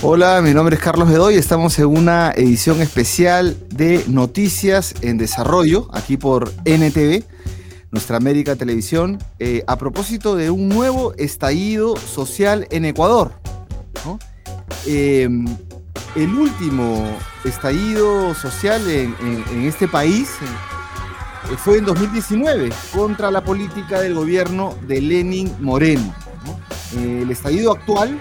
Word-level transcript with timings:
Hola, 0.00 0.40
mi 0.42 0.54
nombre 0.54 0.76
es 0.76 0.80
Carlos 0.80 1.08
Bedoy. 1.08 1.34
Estamos 1.34 1.76
en 1.80 1.86
una 1.86 2.30
edición 2.30 2.80
especial 2.80 3.56
de 3.68 4.04
Noticias 4.06 4.94
en 5.02 5.18
Desarrollo, 5.18 5.88
aquí 5.92 6.16
por 6.16 6.52
NTV, 6.64 7.24
nuestra 7.90 8.16
América 8.16 8.54
Televisión, 8.54 9.18
eh, 9.40 9.64
a 9.66 9.76
propósito 9.76 10.36
de 10.36 10.52
un 10.52 10.68
nuevo 10.68 11.14
estallido 11.14 11.96
social 11.96 12.68
en 12.70 12.84
Ecuador. 12.84 13.32
Em, 14.86 15.44
el 16.14 16.32
último 16.32 17.04
estallido 17.44 18.36
social 18.36 18.88
en, 18.88 19.16
este 19.64 19.88
país 19.88 20.28
eh, 21.50 21.56
fue 21.56 21.78
en 21.78 21.86
2019 21.86 22.70
contra 22.94 23.32
la 23.32 23.42
política 23.42 24.00
del 24.00 24.14
gobierno 24.14 24.76
de 24.86 25.00
Lenin 25.00 25.52
Moreno. 25.58 26.14
el 26.96 27.30
estallido 27.30 27.72
actual 27.72 28.18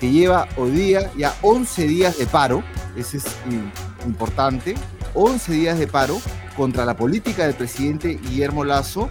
que 0.00 0.10
lleva 0.10 0.48
hoy 0.56 0.70
día 0.70 1.10
ya 1.16 1.34
11 1.42 1.86
días 1.86 2.18
de 2.18 2.26
paro, 2.26 2.62
ese 2.96 3.18
es 3.18 3.24
importante, 4.06 4.74
11 5.14 5.52
días 5.52 5.78
de 5.78 5.86
paro 5.86 6.20
contra 6.56 6.84
la 6.84 6.96
política 6.96 7.44
del 7.44 7.54
presidente 7.54 8.18
Guillermo 8.22 8.64
Lazo, 8.64 9.10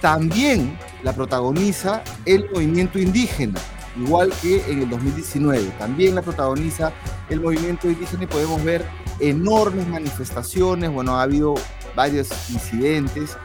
también 0.00 0.78
la 1.02 1.12
protagoniza 1.12 2.02
el 2.24 2.48
movimiento 2.50 2.98
indígena, 2.98 3.60
igual 3.96 4.32
que 4.40 4.64
en 4.70 4.82
el 4.82 4.90
2019, 4.90 5.72
también 5.78 6.14
la 6.14 6.22
protagoniza 6.22 6.92
el 7.28 7.40
movimiento 7.40 7.88
indígena 7.88 8.24
y 8.24 8.26
podemos 8.26 8.62
ver 8.62 8.84
enormes 9.20 9.86
manifestaciones, 9.88 10.90
bueno, 10.90 11.16
ha 11.16 11.22
habido 11.22 11.54
varios 11.96 12.28
incidentes. 12.50 13.36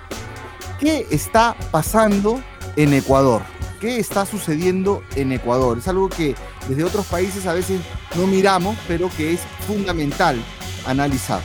¿Qué 0.79 1.07
está 1.09 1.55
pasando 1.71 2.41
en 2.75 2.93
Ecuador? 2.93 3.41
Qué 3.83 3.99
está 3.99 4.25
sucediendo 4.25 5.03
en 5.17 5.33
Ecuador. 5.33 5.77
Es 5.77 5.89
algo 5.89 6.07
que 6.07 6.35
desde 6.69 6.85
otros 6.85 7.05
países 7.05 7.45
a 7.47 7.53
veces 7.53 7.81
no 8.15 8.27
miramos, 8.27 8.77
pero 8.87 9.09
que 9.17 9.33
es 9.33 9.41
fundamental 9.67 10.41
analizar. 10.87 11.41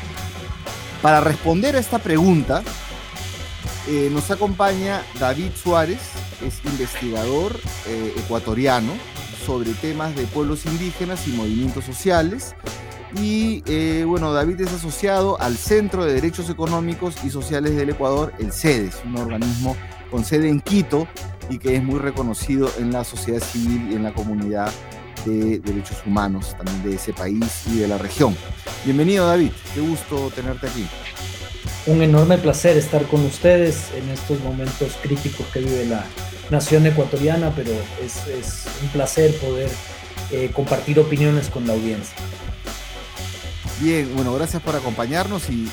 Para 1.02 1.20
responder 1.20 1.74
a 1.74 1.80
esta 1.80 1.98
pregunta, 1.98 2.62
eh, 3.88 4.08
nos 4.12 4.30
acompaña 4.30 5.02
David 5.18 5.50
Suárez, 5.60 5.98
es 6.46 6.64
investigador 6.64 7.58
eh, 7.88 8.14
ecuatoriano 8.16 8.92
sobre 9.44 9.72
temas 9.72 10.14
de 10.14 10.22
pueblos 10.26 10.64
indígenas 10.64 11.26
y 11.26 11.32
movimientos 11.32 11.84
sociales. 11.86 12.54
Y 13.20 13.64
eh, 13.66 14.04
bueno, 14.06 14.32
David 14.32 14.60
es 14.60 14.72
asociado 14.72 15.40
al 15.40 15.56
Centro 15.56 16.04
de 16.04 16.12
Derechos 16.12 16.48
Económicos 16.50 17.16
y 17.24 17.30
Sociales 17.30 17.74
del 17.74 17.90
Ecuador, 17.90 18.32
el 18.38 18.52
CEDES, 18.52 19.02
un 19.06 19.16
organismo 19.16 19.76
con 20.08 20.24
sede 20.24 20.48
en 20.48 20.60
Quito 20.60 21.08
y 21.50 21.58
que 21.58 21.76
es 21.76 21.82
muy 21.82 21.98
reconocido 21.98 22.70
en 22.78 22.92
la 22.92 23.04
sociedad 23.04 23.40
civil 23.40 23.88
y 23.90 23.94
en 23.94 24.02
la 24.02 24.12
comunidad 24.12 24.70
de 25.24 25.58
derechos 25.58 25.98
humanos 26.06 26.54
también 26.56 26.82
de 26.82 26.96
ese 26.96 27.12
país 27.12 27.64
y 27.66 27.78
de 27.78 27.88
la 27.88 27.98
región. 27.98 28.36
Bienvenido 28.84 29.26
David, 29.26 29.50
qué 29.74 29.80
gusto 29.80 30.30
tenerte 30.34 30.68
aquí. 30.68 30.86
Un 31.86 32.02
enorme 32.02 32.38
placer 32.38 32.76
estar 32.76 33.04
con 33.06 33.24
ustedes 33.24 33.90
en 33.94 34.08
estos 34.10 34.40
momentos 34.40 34.98
críticos 35.02 35.46
que 35.46 35.60
vive 35.60 35.86
la 35.86 36.04
nación 36.50 36.86
ecuatoriana, 36.86 37.52
pero 37.54 37.72
es, 38.04 38.66
un 38.82 38.88
placer 38.88 39.34
poder 39.38 39.70
eh, 40.30 40.50
compartir 40.52 40.98
opiniones 41.00 41.48
con 41.48 41.66
la 41.66 41.72
audiencia. 41.72 42.16
Bien, 43.80 44.10
bueno, 44.14 44.34
gracias 44.34 44.60
por 44.62 44.74
acompañarnos 44.74 45.48
y, 45.50 45.68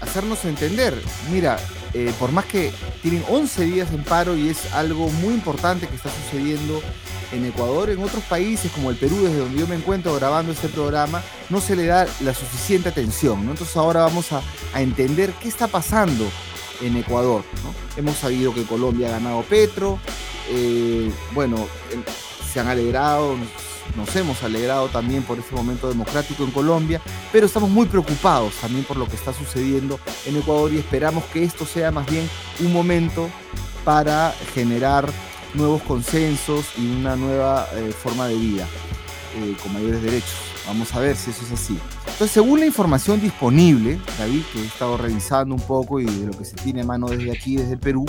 hacernos 0.00 0.44
entender. 0.44 0.94
Mira, 1.32 1.58
eh, 1.94 2.12
por 2.18 2.32
más 2.32 2.44
que 2.44 2.72
tienen 3.02 3.24
11 3.28 3.64
días 3.64 3.92
en 3.92 4.04
paro 4.04 4.36
y 4.36 4.48
es 4.48 4.72
algo 4.72 5.08
muy 5.08 5.34
importante 5.34 5.86
que 5.86 5.96
está 5.96 6.10
sucediendo 6.10 6.82
en 7.32 7.44
Ecuador, 7.44 7.90
en 7.90 8.02
otros 8.02 8.24
países 8.24 8.70
como 8.72 8.90
el 8.90 8.96
Perú, 8.96 9.16
desde 9.22 9.38
donde 9.38 9.60
yo 9.60 9.66
me 9.66 9.76
encuentro 9.76 10.14
grabando 10.14 10.52
este 10.52 10.68
programa, 10.68 11.22
no 11.50 11.60
se 11.60 11.76
le 11.76 11.86
da 11.86 12.06
la 12.20 12.34
suficiente 12.34 12.88
atención. 12.88 13.40
Entonces 13.40 13.76
ahora 13.76 14.00
vamos 14.00 14.32
a, 14.32 14.42
entender 14.74 15.32
qué 15.42 15.48
está 15.48 15.66
pasando 15.66 16.24
en 16.80 16.96
Ecuador. 16.96 17.42
Hemos 17.96 18.16
sabido 18.16 18.54
que 18.54 18.62
Colombia 18.64 19.08
ha 19.08 19.12
ganado 19.12 19.42
Petro, 19.42 19.98
eh, 20.50 21.10
bueno, 21.32 21.66
se 22.52 22.60
han 22.60 22.68
alegrado, 22.68 23.36
nos 23.96 24.14
hemos 24.16 24.42
alegrado 24.42 24.88
también 24.88 25.22
por 25.22 25.38
este 25.38 25.54
momento 25.54 25.88
democrático 25.88 26.44
en 26.44 26.50
Colombia, 26.50 27.00
pero 27.32 27.46
estamos 27.46 27.70
muy 27.70 27.86
preocupados 27.86 28.54
también 28.60 28.84
por 28.84 28.96
lo 28.96 29.06
que 29.06 29.16
está 29.16 29.32
sucediendo 29.32 29.98
en 30.26 30.36
Ecuador 30.36 30.72
y 30.72 30.78
esperamos 30.78 31.24
que 31.24 31.44
esto 31.44 31.66
sea 31.66 31.90
más 31.90 32.06
bien 32.10 32.28
un 32.60 32.72
momento 32.72 33.28
para 33.84 34.34
generar 34.54 35.08
nuevos 35.54 35.82
consensos 35.82 36.66
y 36.76 36.86
una 36.86 37.16
nueva 37.16 37.66
eh, 37.74 37.92
forma 37.92 38.28
de 38.28 38.34
vida 38.34 38.66
eh, 39.36 39.56
con 39.62 39.72
mayores 39.72 40.02
derechos. 40.02 40.36
Vamos 40.66 40.94
a 40.94 41.00
ver 41.00 41.16
si 41.16 41.30
eso 41.30 41.42
es 41.46 41.52
así. 41.52 41.78
Entonces, 42.00 42.30
según 42.30 42.60
la 42.60 42.66
información 42.66 43.20
disponible, 43.20 43.98
David, 44.18 44.42
que 44.52 44.60
he 44.60 44.66
estado 44.66 44.98
revisando 44.98 45.54
un 45.54 45.62
poco 45.62 45.98
y 46.00 46.04
de 46.04 46.26
lo 46.26 46.36
que 46.36 46.44
se 46.44 46.56
tiene 46.56 46.82
a 46.82 46.84
mano 46.84 47.08
desde 47.08 47.32
aquí, 47.32 47.56
desde 47.56 47.72
el 47.72 47.78
Perú, 47.78 48.04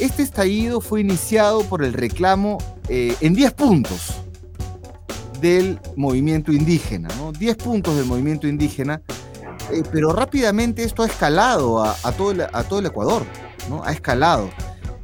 este 0.00 0.22
estallido 0.22 0.80
fue 0.80 1.02
iniciado 1.02 1.62
por 1.62 1.84
el 1.84 1.92
reclamo 1.92 2.58
eh, 2.88 3.14
en 3.20 3.34
10 3.34 3.52
puntos 3.52 4.19
del 5.40 5.78
movimiento 5.96 6.52
indígena, 6.52 7.08
¿no? 7.18 7.32
10 7.32 7.56
puntos 7.56 7.96
del 7.96 8.06
movimiento 8.06 8.46
indígena, 8.46 9.02
eh, 9.72 9.82
pero 9.92 10.12
rápidamente 10.12 10.84
esto 10.84 11.02
ha 11.02 11.06
escalado 11.06 11.82
a, 11.82 11.94
todo 12.12 12.30
el, 12.30 12.86
Ecuador, 12.86 13.24
¿no? 13.68 13.82
Ha 13.84 13.92
escalado 13.92 14.50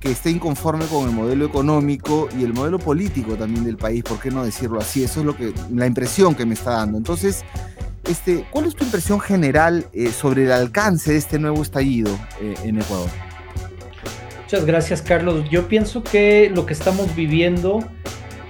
que 0.00 0.10
esté 0.10 0.30
inconforme 0.30 0.86
con 0.86 1.08
el 1.08 1.14
modelo 1.14 1.46
económico 1.46 2.28
y 2.38 2.44
el 2.44 2.52
modelo 2.52 2.78
político 2.78 3.34
también 3.34 3.64
del 3.64 3.76
país, 3.76 4.02
¿por 4.02 4.20
qué 4.20 4.30
no 4.30 4.44
decirlo 4.44 4.78
así? 4.78 5.02
Eso 5.04 5.20
es 5.20 5.26
lo 5.26 5.36
que, 5.36 5.52
la 5.72 5.86
impresión 5.86 6.34
que 6.34 6.44
me 6.44 6.54
está 6.54 6.72
dando. 6.72 6.98
Entonces, 6.98 7.44
este, 8.08 8.44
¿cuál 8.50 8.66
es 8.66 8.74
tu 8.74 8.84
impresión 8.84 9.20
general 9.20 9.86
eh, 9.92 10.12
sobre 10.12 10.44
el 10.44 10.52
alcance 10.52 11.12
de 11.12 11.18
este 11.18 11.38
nuevo 11.38 11.62
estallido 11.62 12.16
eh, 12.40 12.54
en 12.64 12.80
Ecuador? 12.80 13.08
Muchas 14.42 14.64
gracias, 14.64 15.02
Carlos. 15.02 15.48
Yo 15.50 15.66
pienso 15.66 16.04
que 16.04 16.52
lo 16.54 16.66
que 16.66 16.72
estamos 16.72 17.16
viviendo 17.16 17.80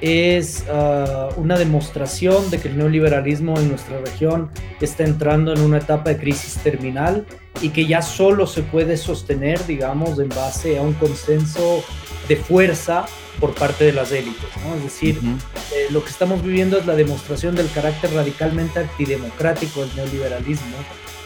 es 0.01 0.65
ah, 0.71 1.29
una 1.37 1.59
demostración 1.59 2.51
de 2.51 2.59
que 2.59 2.69
el 2.69 2.79
neoliberalismo 2.79 3.59
en 3.59 3.69
nuestra 3.69 3.99
región 4.01 4.51
está 4.81 5.05
entrando 5.05 5.53
en 5.53 5.61
una 5.61 5.79
etapa 5.79 6.11
de 6.11 6.19
crisis 6.19 6.55
terminal 6.63 7.27
y 7.63 7.71
que 7.71 7.87
ya 7.87 8.03
solo 8.03 8.47
se 8.47 8.63
puede 8.63 8.97
sostener, 8.97 9.65
digamos, 9.67 10.19
en 10.19 10.29
base 10.29 10.79
a 10.79 10.83
un 10.83 10.93
consenso 10.95 11.83
de 12.29 12.37
fuerza 12.37 13.07
por 13.41 13.55
parte 13.55 13.85
de 13.85 13.93
las 13.93 14.13
élites. 14.13 14.49
Es 14.77 14.83
decir, 14.83 15.19
eh, 15.75 15.87
lo 15.91 16.03
que 16.03 16.11
estamos 16.11 16.43
viviendo 16.43 16.79
es 16.79 16.87
la 16.87 16.95
demostración 16.95 17.55
del 17.55 17.71
carácter 17.71 18.13
radicalmente 18.13 18.81
antidemocrático 18.81 19.81
del 19.81 19.95
neoliberalismo, 19.97 20.77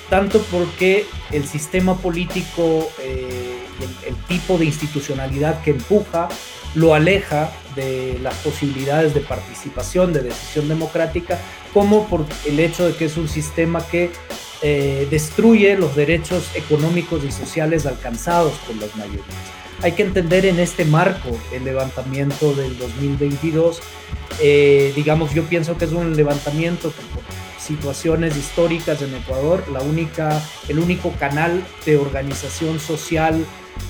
tanto 0.09 0.41
porque 0.51 1.07
el 1.31 1.47
sistema 1.47 1.97
político 1.97 2.91
eh, 3.01 3.57
y 3.81 4.09
el 4.09 4.17
tipo 4.27 4.59
de 4.59 4.67
institucionalidad 4.67 5.63
que 5.63 5.71
empuja 5.71 6.29
lo 6.75 6.95
aleja 6.95 7.53
de 7.75 8.19
las 8.23 8.35
posibilidades 8.37 9.15
de 9.15 9.21
participación, 9.21 10.13
de 10.13 10.23
decisión 10.23 10.69
democrática, 10.69 11.39
como 11.73 12.09
por 12.09 12.25
el 12.47 12.61
hecho 12.61 12.87
de 12.87 12.95
que 12.95 13.07
es 13.07 13.17
un 13.17 13.29
sistema 13.29 13.85
que 13.87 14.11
eh, 14.63 15.07
destruye 15.11 15.77
los 15.77 15.97
derechos 15.97 16.51
económicos 16.55 17.25
y 17.25 17.33
sociales 17.33 17.87
alcanzados 17.87 18.53
por 18.67 18.77
las 18.77 18.95
mayorías. 18.97 19.25
Hay 19.83 19.93
que 19.93 20.03
entender 20.03 20.45
en 20.45 20.61
este 20.61 20.85
marco 20.85 21.31
el 21.53 21.65
levantamiento 21.65 22.53
del 22.55 22.77
2022. 22.79 23.81
Eh, 24.41 24.93
digamos, 24.95 25.33
yo 25.33 25.45
pienso 25.45 25.79
que 25.79 25.87
es 25.87 25.93
un 25.93 26.15
levantamiento 26.15 26.91
que 26.91 27.03
por 27.15 27.23
situaciones 27.59 28.37
históricas 28.37 29.01
en 29.01 29.15
Ecuador, 29.15 29.65
la 29.73 29.81
única, 29.81 30.43
el 30.69 30.79
único 30.79 31.13
canal 31.13 31.65
de 31.87 31.97
organización 31.97 32.79
social 32.79 33.43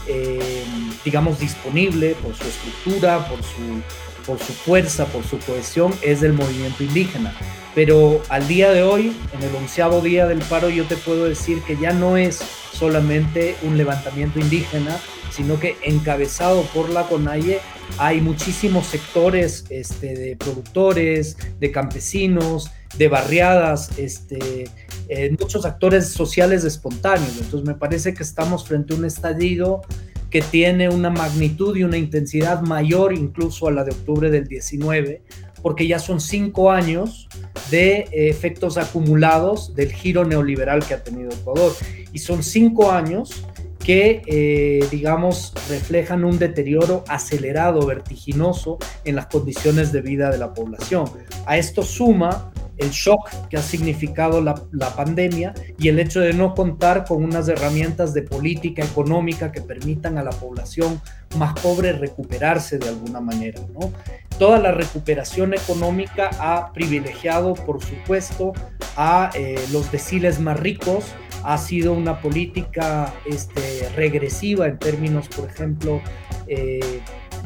eh, 0.06 0.62
digamos, 1.04 1.38
disponible 1.38 2.16
por 2.22 2.34
su 2.34 2.44
estructura, 2.44 3.26
por 3.28 3.42
su, 3.42 3.82
por 4.26 4.38
su 4.38 4.52
fuerza, 4.52 5.06
por 5.06 5.24
su 5.24 5.38
cohesión, 5.38 5.94
es 6.02 6.20
del 6.20 6.32
movimiento 6.32 6.82
indígena. 6.82 7.34
Pero 7.74 8.22
al 8.28 8.48
día 8.48 8.72
de 8.72 8.82
hoy, 8.82 9.16
en 9.32 9.42
el 9.42 9.54
onceavo 9.54 10.00
día 10.00 10.26
del 10.26 10.40
paro, 10.40 10.68
yo 10.70 10.84
te 10.84 10.96
puedo 10.96 11.26
decir 11.26 11.62
que 11.62 11.76
ya 11.76 11.92
no 11.92 12.16
es 12.16 12.40
solamente 12.72 13.56
un 13.62 13.76
levantamiento 13.76 14.40
indígena, 14.40 14.98
sino 15.30 15.60
que 15.60 15.76
encabezado 15.84 16.62
por 16.74 16.90
la 16.90 17.04
CONAIE 17.04 17.60
hay 17.98 18.20
muchísimos 18.20 18.86
sectores 18.86 19.64
este, 19.70 20.14
de 20.14 20.36
productores, 20.36 21.36
de 21.58 21.70
campesinos, 21.70 22.70
de 22.96 23.08
barriadas, 23.08 23.98
este, 23.98 24.68
eh, 25.08 25.36
muchos 25.38 25.64
actores 25.64 26.08
sociales 26.08 26.64
espontáneos. 26.64 27.36
Entonces 27.40 27.66
me 27.66 27.74
parece 27.74 28.14
que 28.14 28.22
estamos 28.22 28.66
frente 28.66 28.94
a 28.94 28.96
un 28.96 29.04
estallido 29.04 29.82
que 30.30 30.40
tiene 30.40 30.88
una 30.88 31.10
magnitud 31.10 31.76
y 31.76 31.82
una 31.82 31.98
intensidad 31.98 32.62
mayor 32.62 33.12
incluso 33.12 33.66
a 33.66 33.72
la 33.72 33.84
de 33.84 33.90
octubre 33.90 34.30
del 34.30 34.46
19, 34.46 35.22
porque 35.62 35.86
ya 35.86 35.98
son 35.98 36.20
cinco 36.20 36.70
años 36.70 37.28
de 37.70 38.08
efectos 38.12 38.78
acumulados 38.78 39.74
del 39.74 39.92
giro 39.92 40.24
neoliberal 40.24 40.84
que 40.84 40.94
ha 40.94 41.02
tenido 41.02 41.30
Ecuador. 41.30 41.72
Y 42.12 42.18
son 42.18 42.42
cinco 42.42 42.90
años 42.90 43.44
que, 43.78 44.22
eh, 44.26 44.86
digamos, 44.90 45.52
reflejan 45.68 46.24
un 46.24 46.38
deterioro 46.38 47.02
acelerado, 47.08 47.86
vertiginoso 47.86 48.78
en 49.04 49.16
las 49.16 49.26
condiciones 49.26 49.90
de 49.90 50.02
vida 50.02 50.30
de 50.30 50.38
la 50.38 50.54
población. 50.54 51.06
A 51.46 51.56
esto 51.56 51.82
suma 51.82 52.49
el 52.80 52.90
shock 52.90 53.30
que 53.48 53.56
ha 53.56 53.62
significado 53.62 54.40
la, 54.40 54.54
pandemia 54.96 55.54
y 55.78 55.88
el 55.88 55.98
hecho 56.00 56.20
de 56.20 56.32
no 56.32 56.54
contar 56.54 57.04
con 57.04 57.22
unas 57.22 57.48
herramientas 57.48 58.12
de 58.14 58.22
política 58.22 58.82
económica 58.82 59.52
que 59.52 59.60
permitan 59.60 60.18
a 60.18 60.24
la 60.24 60.30
población 60.30 61.00
más 61.36 61.58
pobre 61.60 61.92
recuperarse 61.92 62.78
de 62.78 62.88
alguna 62.88 63.20
manera. 63.20 63.60
¿no? 63.72 63.92
Toda 64.38 64.58
la 64.58 64.72
recuperación 64.72 65.54
económica 65.54 66.30
ha 66.40 66.72
privilegiado, 66.72 67.54
por 67.54 67.82
supuesto, 67.84 68.52
a 68.96 69.30
eh, 69.34 69.56
los 69.72 69.92
deciles 69.92 70.40
más 70.40 70.58
ricos, 70.58 71.04
ha 71.44 71.56
sido 71.58 71.92
una 71.92 72.20
política 72.20 73.14
este, 73.24 73.88
regresiva 73.96 74.66
en 74.66 74.78
términos, 74.78 75.28
por 75.28 75.48
ejemplo, 75.48 76.00
eh, 76.46 77.00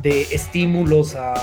de 0.05 0.23
estímulos 0.31 1.17
a, 1.17 1.35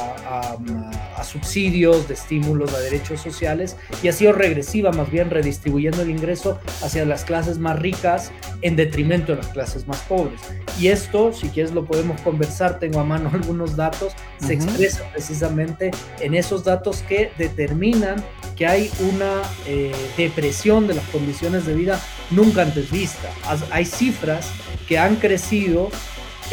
subsidios, 1.23 2.07
de 2.07 2.13
estímulos 2.13 2.73
a 2.73 2.79
derechos 2.79 3.19
sociales, 3.19 3.75
y 4.01 4.07
ha 4.07 4.13
sido 4.13 4.33
regresiva, 4.33 4.91
más 4.91 5.11
bien 5.11 5.29
redistribuyendo 5.29 6.01
el 6.01 6.09
ingreso 6.09 6.59
hacia 6.81 7.05
las 7.05 7.25
clases 7.25 7.57
más 7.57 7.77
ricas 7.79 8.31
en 8.61 8.75
detrimento 8.75 9.33
de 9.33 9.39
las 9.39 9.47
clases 9.47 9.87
más 9.87 9.97
pobres. 10.01 10.39
Y 10.79 10.87
esto, 10.87 11.33
si 11.33 11.49
quieres, 11.49 11.73
lo 11.73 11.85
podemos 11.85 12.21
conversar, 12.21 12.79
tengo 12.79 12.99
a 12.99 13.03
mano 13.03 13.29
algunos 13.33 13.75
datos, 13.75 14.13
se 14.39 14.53
expresa 14.53 15.03
precisamente 15.11 15.91
en 16.19 16.35
esos 16.35 16.63
datos 16.63 17.03
que 17.07 17.31
determinan 17.37 18.23
que 18.55 18.67
hay 18.67 18.91
una 18.99 19.41
eh, 19.65 19.91
depresión 20.17 20.85
de 20.87 20.93
las 20.93 21.05
condiciones 21.05 21.65
de 21.65 21.73
vida 21.73 21.99
nunca 22.29 22.61
antes 22.61 22.91
vista. 22.91 23.29
Hay 23.71 23.85
cifras 23.85 24.51
que 24.87 24.99
han 24.99 25.15
crecido 25.15 25.89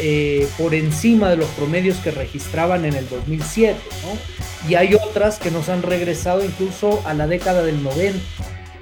eh, 0.01 0.47
por 0.57 0.73
encima 0.73 1.29
de 1.29 1.35
los 1.35 1.47
promedios 1.49 1.97
que 1.97 2.11
registraban 2.11 2.85
en 2.85 2.95
el 2.95 3.09
2007, 3.09 3.77
¿no? 4.03 4.69
Y 4.69 4.75
hay 4.75 4.93
otras 4.93 5.39
que 5.39 5.51
nos 5.51 5.67
han 5.67 5.81
regresado 5.81 6.43
incluso 6.43 7.01
a 7.05 7.13
la 7.13 7.27
década 7.27 7.63
del 7.63 7.83
90. 7.83 8.17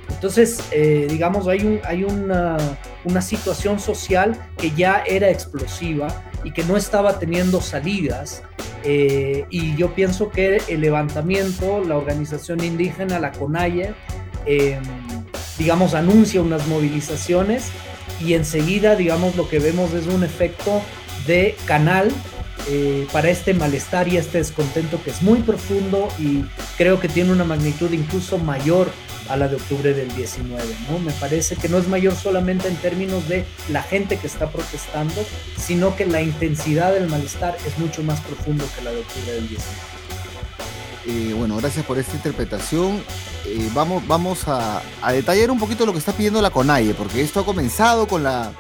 Entonces, 0.09 0.59
eh, 0.71 1.07
digamos, 1.09 1.47
hay, 1.47 1.61
un, 1.61 1.79
hay 1.83 2.03
una, 2.03 2.57
una, 3.03 3.21
situación 3.21 3.79
social 3.79 4.39
que 4.57 4.71
ya 4.71 5.03
era 5.05 5.29
explosiva 5.29 6.23
y 6.43 6.51
que 6.51 6.63
no 6.63 6.77
estaba 6.77 7.17
teniendo 7.17 7.61
salidas. 7.61 8.43
Eh, 8.83 9.45
y 9.49 9.75
yo 9.75 9.95
pienso 9.95 10.29
que 10.29 10.61
el 10.67 10.81
levantamiento, 10.81 11.83
la 11.83 11.97
organización 11.97 12.63
indígena, 12.63 13.19
la 13.19 13.31
CONAIE, 13.31 13.93
digamos, 15.57 15.95
anuncia 15.95 16.41
unas 16.41 16.67
movilizaciones 16.67 17.71
y 18.23 18.33
enseguida, 18.33 18.95
digamos, 18.95 19.35
lo 19.35 19.49
que 19.49 19.59
vemos 19.59 19.93
es 19.93 20.07
un 20.07 20.23
efecto 20.23 20.81
de 21.27 21.55
canal 21.65 22.11
eh, 22.69 23.07
para 23.11 23.29
este 23.29 23.53
malestar 23.53 24.07
y 24.07 24.17
este 24.17 24.39
descontento 24.39 25.01
que 25.03 25.11
es 25.11 25.21
muy 25.21 25.39
profundo 25.39 26.07
y 26.19 26.43
creo 26.77 26.99
que 26.99 27.07
tiene 27.07 27.31
una 27.31 27.43
magnitud 27.43 27.91
incluso 27.91 28.37
mayor 28.37 28.91
a 29.29 29.37
la 29.37 29.47
de 29.47 29.57
octubre 29.57 29.93
del 29.93 30.13
19, 30.15 30.63
¿no? 30.89 30.99
Me 30.99 31.11
parece 31.13 31.55
que 31.55 31.69
no 31.69 31.77
es 31.77 31.87
mayor 31.87 32.15
solamente 32.15 32.67
en 32.67 32.75
términos 32.77 33.27
de 33.27 33.45
la 33.69 33.83
gente 33.83 34.17
que 34.17 34.27
está 34.27 34.49
protestando, 34.49 35.25
sino 35.57 35.95
que 35.95 36.05
la 36.05 36.21
intensidad 36.21 36.93
del 36.93 37.09
malestar 37.09 37.57
es 37.65 37.77
mucho 37.77 38.03
más 38.03 38.21
profundo 38.21 38.65
que 38.75 38.83
la 38.83 38.91
de 38.91 38.99
octubre 38.99 39.33
del 39.33 39.49
19. 39.49 39.96
Eh, 41.09 41.33
bueno, 41.33 41.55
gracias 41.55 41.85
por 41.85 41.97
esta 41.97 42.17
interpretación. 42.17 43.01
Eh, 43.45 43.69
vamos, 43.73 44.05
vamos 44.07 44.43
a, 44.47 44.81
detallar 45.13 45.49
un 45.51 45.57
poquito 45.57 45.85
lo 45.85 45.93
que 45.93 45.99
está 45.99 46.11
pidiendo 46.11 46.41
la 46.41 46.49
CONAIE, 46.49 46.93
porque 46.95 47.21
esto 47.21 47.39
ha 47.39 47.45
comenzado 47.45 48.09
con 48.09 48.23
la, 48.23 48.51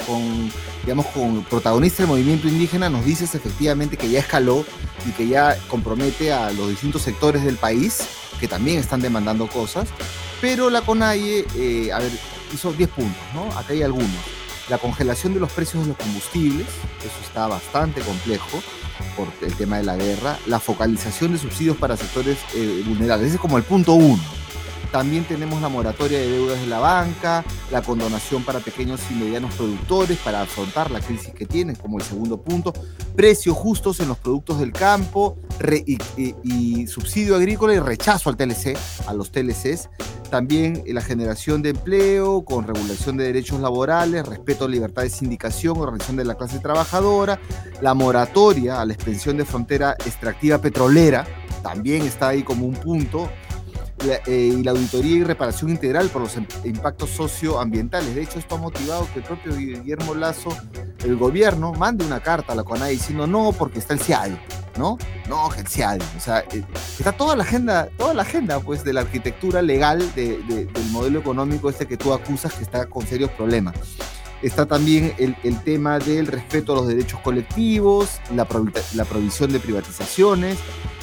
digamos, 0.83 1.07
con 1.07 1.43
protagonista 1.43 2.03
del 2.03 2.07
movimiento 2.07 2.47
indígena, 2.47 2.89
nos 2.89 3.03
dices 3.03 3.35
efectivamente 3.35 3.97
que 3.97 4.09
ya 4.09 4.19
escaló 4.19 4.65
y 5.05 5.11
que 5.11 5.27
ya 5.27 5.57
compromete 5.67 6.31
a 6.31 6.53
los 6.53 6.69
distintos 6.69 7.01
sectores 7.01 7.43
del 7.43 7.57
país, 7.57 8.07
que 8.39 8.47
también 8.47 8.79
están 8.79 9.01
demandando 9.01 9.47
cosas, 9.47 9.89
pero 10.39 10.69
la 10.69 10.79
CONAIE, 10.83 11.45
eh, 11.57 11.91
hizo 12.53 12.71
10 12.71 12.89
puntos, 12.91 13.21
¿no? 13.33 13.43
Acá 13.59 13.73
hay 13.73 13.83
algunos. 13.83 14.07
La 14.69 14.77
congelación 14.77 15.33
de 15.33 15.41
los 15.41 15.51
precios 15.51 15.83
de 15.83 15.89
los 15.89 15.97
combustibles, 15.97 16.67
eso 17.01 17.19
está 17.25 17.47
bastante 17.47 17.99
complejo 17.99 18.61
por 19.15 19.27
el 19.41 19.53
tema 19.55 19.77
de 19.77 19.83
la 19.83 19.95
guerra. 19.95 20.37
La 20.47 20.59
focalización 20.59 21.33
de 21.33 21.39
subsidios 21.39 21.77
para 21.77 21.97
sectores 21.97 22.37
eh, 22.55 22.83
vulnerables, 22.85 23.27
ese 23.27 23.35
es 23.35 23.41
como 23.41 23.57
el 23.57 23.63
punto 23.63 23.93
uno 23.93 24.21
también 24.91 25.25
tenemos 25.25 25.61
la 25.61 25.69
moratoria 25.69 26.19
de 26.19 26.29
deudas 26.29 26.59
de 26.59 26.67
la 26.67 26.79
banca, 26.79 27.43
la 27.71 27.81
condonación 27.81 28.43
para 28.43 28.59
pequeños 28.59 29.01
y 29.11 29.15
medianos 29.15 29.53
productores 29.53 30.17
para 30.19 30.41
afrontar 30.41 30.91
la 30.91 31.01
crisis 31.01 31.33
que 31.33 31.45
tienen, 31.45 31.75
como 31.75 31.97
el 31.97 32.03
segundo 32.03 32.41
punto. 32.41 32.73
Precios 33.15 33.55
justos 33.55 33.99
en 33.99 34.07
los 34.07 34.17
productos 34.17 34.59
del 34.59 34.71
campo 34.71 35.37
y, 36.43 36.87
subsidio 36.87 37.35
agrícola 37.35 37.73
y 37.73 37.79
rechazo 37.79 38.29
al 38.29 38.37
TLC, 38.37 38.77
a 39.07 39.13
los 39.13 39.31
TLCs. 39.31 39.89
También 40.29 40.83
la 40.87 41.01
generación 41.01 41.61
de 41.61 41.69
empleo 41.69 42.43
con 42.43 42.67
regulación 42.67 43.17
de 43.17 43.25
derechos 43.25 43.59
laborales, 43.59 44.25
respeto 44.25 44.65
a 44.65 44.69
libertad 44.69 45.03
de 45.03 45.09
sindicación, 45.09 45.77
organización 45.77 46.17
de 46.17 46.25
la 46.25 46.35
clase 46.35 46.59
trabajadora, 46.59 47.39
la 47.81 47.93
moratoria 47.93 48.81
a 48.81 48.85
la 48.85 48.93
extensión 48.93 49.37
de 49.37 49.45
frontera 49.45 49.95
extractiva 50.05 50.59
petrolera, 50.59 51.25
también 51.63 52.03
está 52.03 52.29
ahí 52.29 52.43
como 52.43 52.65
un 52.65 52.75
punto 52.75 53.29
eh, 54.05 54.53
y 54.59 54.63
la 54.63 54.71
auditoría 54.71 55.17
y 55.17 55.23
reparación 55.23 55.71
integral 55.71 56.09
por 56.09 56.21
los 56.21 56.37
impactos 56.63 57.09
socioambientales. 57.09 58.13
De 58.13 58.21
hecho, 58.21 58.37
esto 58.37 58.55
ha 58.55 58.59
motivado 58.59 59.07
que 59.11 59.19
el 59.19 59.25
propio 59.25 59.55
Guillermo 59.55 60.13
Lazo, 60.13 60.55
el 61.03 61.15
gobierno, 61.15 61.73
mande 61.73 62.05
una 62.05 62.19
carta 62.19 62.53
a 62.53 62.55
la 62.55 62.63
CONAI 62.63 62.93
diciendo 62.93 63.25
no 63.25 63.51
porque 63.53 63.79
está 63.79 63.95
el 63.95 63.99
CIAD, 63.99 64.31
¿no? 64.77 64.97
No, 65.27 65.49
CIAD. 65.51 66.01
O 66.17 66.19
sea, 66.19 66.39
eh, 66.51 66.63
está 66.97 67.11
toda 67.11 67.35
la 67.35 67.43
agenda, 67.43 67.89
toda 67.97 68.13
la 68.13 68.21
agenda 68.21 68.59
pues, 68.59 68.83
de 68.83 68.93
la 68.93 69.01
arquitectura 69.01 69.61
legal 69.61 70.13
del 70.15 70.69
modelo 70.91 71.19
económico 71.19 71.69
este 71.69 71.87
que 71.87 71.97
tú 71.97 72.13
acusas 72.13 72.53
que 72.53 72.63
está 72.63 72.85
con 72.87 73.05
serios 73.05 73.31
problemas. 73.31 73.75
Está 74.41 74.65
también 74.65 75.15
el, 75.17 75.63
tema 75.63 75.97
del 75.97 76.27
respeto 76.27 76.73
a 76.73 76.75
los 76.75 76.87
derechos 76.87 77.19
colectivos, 77.21 78.19
la, 78.35 78.47
la 78.93 79.05
provisión 79.05 79.51
de 79.51 79.59
privatizaciones, 79.59 80.57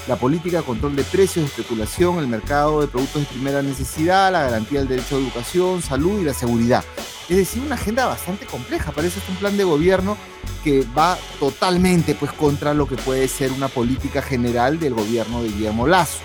la 0.06 0.16
política 0.16 0.58
de 0.58 0.64
control 0.64 0.94
de 0.94 1.02
precios, 1.02 1.46
especulación, 1.46 2.19
el 2.19 2.28
mercado 2.28 2.81
de 2.81 2.86
productos 2.86 3.22
de 3.22 3.28
primera 3.28 3.62
necesidad, 3.62 4.31
la 4.31 4.42
garantía 4.42 4.81
del 4.81 4.88
derecho 4.88 5.16
a 5.16 5.19
educación, 5.19 5.82
salud 5.82 6.20
y 6.20 6.25
la 6.25 6.34
seguridad. 6.34 6.84
Es 7.28 7.38
decir, 7.38 7.62
una 7.62 7.75
agenda 7.75 8.06
bastante 8.06 8.46
compleja. 8.46 8.92
Parece 8.92 9.19
que 9.19 9.25
es 9.25 9.31
un 9.31 9.36
plan 9.36 9.56
de 9.56 9.64
gobierno 9.64 10.16
que 10.62 10.84
va 10.96 11.19
totalmente 11.40 12.14
pues, 12.14 12.32
contra 12.32 12.75
lo 12.75 12.86
que 12.86 12.96
puede 12.96 13.26
ser 13.28 13.50
una 13.52 13.69
política 13.69 14.22
general 14.22 14.78
del 14.78 14.94
gobierno 14.94 15.43
de 15.43 15.48
Guillermo 15.48 15.86
Lazo. 15.86 16.20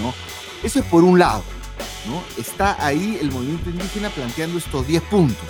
¿no? 0.00 0.14
Eso 0.62 0.78
es 0.78 0.84
por 0.86 1.04
un 1.04 1.18
lado. 1.18 1.42
Está 2.38 2.76
ahí 2.84 3.18
el 3.20 3.32
movimiento 3.32 3.68
indígena 3.68 4.10
planteando 4.10 4.58
estos 4.58 4.86
10 4.86 5.02
puntos. 5.04 5.48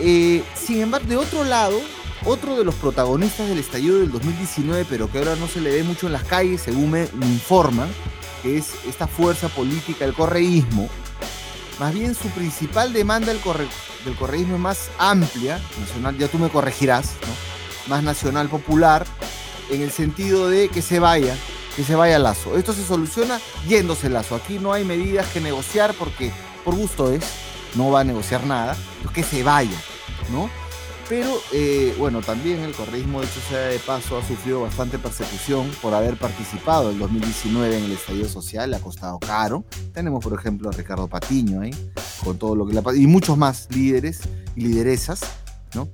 Eh, 0.00 0.44
sin 0.54 0.80
embargo, 0.82 1.08
de 1.08 1.16
otro 1.16 1.44
lado, 1.44 1.80
otro 2.24 2.56
de 2.56 2.64
los 2.64 2.74
protagonistas 2.76 3.48
del 3.48 3.58
estallido 3.58 3.98
del 3.98 4.10
2019, 4.10 4.86
pero 4.88 5.10
que 5.10 5.18
ahora 5.18 5.36
no 5.36 5.48
se 5.48 5.60
le 5.60 5.70
ve 5.70 5.82
mucho 5.82 6.06
en 6.06 6.12
las 6.12 6.24
calles, 6.24 6.62
según 6.62 6.90
me, 6.90 7.08
informan, 7.22 7.88
que 8.42 8.58
es 8.58 8.74
esta 8.86 9.06
fuerza 9.06 9.48
política, 9.48 10.04
el 10.04 10.14
correísmo, 10.14 10.88
más 11.78 11.94
bien 11.94 12.14
su 12.14 12.28
principal 12.28 12.92
demanda 12.92 13.32
del, 13.32 13.40
correísmo 14.18 14.54
es 14.56 14.60
más 14.60 14.90
amplia, 14.98 15.60
nacional, 15.80 16.18
ya 16.18 16.28
tú 16.28 16.38
me 16.38 16.48
corregirás, 16.48 17.12
más 17.88 18.02
nacional 18.02 18.48
popular, 18.48 19.06
en 19.70 19.82
el 19.82 19.90
sentido 19.90 20.48
de 20.48 20.68
que 20.68 20.82
se 20.82 20.98
vaya, 20.98 21.36
que 21.76 21.84
se 21.84 21.94
vaya 21.94 22.18
Lazo. 22.18 22.56
Esto 22.56 22.72
se 22.72 22.84
soluciona 22.84 23.40
yéndose 23.68 24.08
Lazo. 24.08 24.34
Aquí 24.34 24.58
no 24.58 24.72
hay 24.72 24.84
medidas 24.84 25.26
que 25.28 25.40
negociar 25.40 25.94
porque 25.94 26.32
por 26.64 26.74
gusto 26.74 27.12
es, 27.12 27.22
no 27.74 27.90
va 27.90 28.00
a 28.00 28.04
negociar 28.04 28.44
nada, 28.46 28.76
que 29.14 29.22
se 29.22 29.42
vaya, 29.42 29.78
¿no? 30.30 30.48
Pero 31.08 31.40
eh, 31.54 31.94
bueno, 31.98 32.20
también 32.20 32.60
el 32.60 32.74
correísmo, 32.74 33.20
de 33.20 33.26
hecho 33.26 33.40
sea 33.48 33.60
de 33.60 33.78
paso, 33.78 34.18
ha 34.18 34.26
sufrido 34.26 34.60
bastante 34.60 34.98
persecución 34.98 35.70
por 35.80 35.94
haber 35.94 36.18
participado 36.18 36.90
en 36.90 36.98
2019 36.98 37.78
en 37.78 37.84
el 37.84 37.92
estallido 37.92 38.28
social, 38.28 38.70
le 38.70 38.76
ha 38.76 38.80
costado 38.80 39.18
caro. 39.18 39.64
Tenemos, 39.94 40.22
por 40.22 40.38
ejemplo, 40.38 40.68
a 40.68 40.72
Ricardo 40.72 41.08
Patiño 41.08 41.62
ahí, 41.62 41.70
con 42.22 42.36
todo 42.36 42.54
lo 42.54 42.66
que 42.66 42.74
le 42.74 42.80
ha 42.80 42.94
y 42.94 43.06
muchos 43.06 43.38
más 43.38 43.68
líderes 43.70 44.20
y 44.54 44.60
lideresas, 44.60 45.20
¿no? 45.74 45.88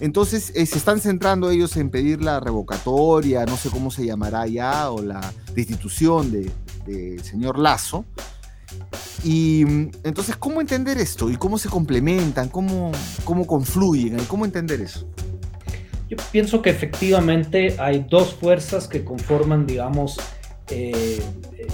Entonces 0.00 0.50
eh, 0.56 0.66
se 0.66 0.78
están 0.78 1.00
centrando 1.00 1.50
ellos 1.50 1.76
en 1.76 1.90
pedir 1.90 2.22
la 2.22 2.40
revocatoria, 2.40 3.46
no 3.46 3.56
sé 3.56 3.70
cómo 3.70 3.92
se 3.92 4.06
llamará 4.06 4.48
ya, 4.48 4.90
o 4.90 5.02
la 5.02 5.32
destitución 5.54 6.32
del 6.32 6.52
de 6.84 7.22
señor 7.22 7.58
Lazo, 7.58 8.04
y 9.24 9.62
entonces, 10.04 10.36
¿cómo 10.36 10.60
entender 10.60 10.98
esto? 10.98 11.30
¿Y 11.30 11.36
cómo 11.36 11.58
se 11.58 11.68
complementan? 11.68 12.48
¿Cómo, 12.48 12.92
cómo 13.24 13.46
confluyen? 13.46 14.16
¿Cómo 14.26 14.44
entender 14.44 14.80
eso? 14.80 15.08
Yo 16.08 16.16
pienso 16.30 16.62
que 16.62 16.70
efectivamente 16.70 17.76
hay 17.78 18.06
dos 18.08 18.34
fuerzas 18.34 18.86
que 18.86 19.04
conforman, 19.04 19.66
digamos, 19.66 20.18
eh, 20.70 21.22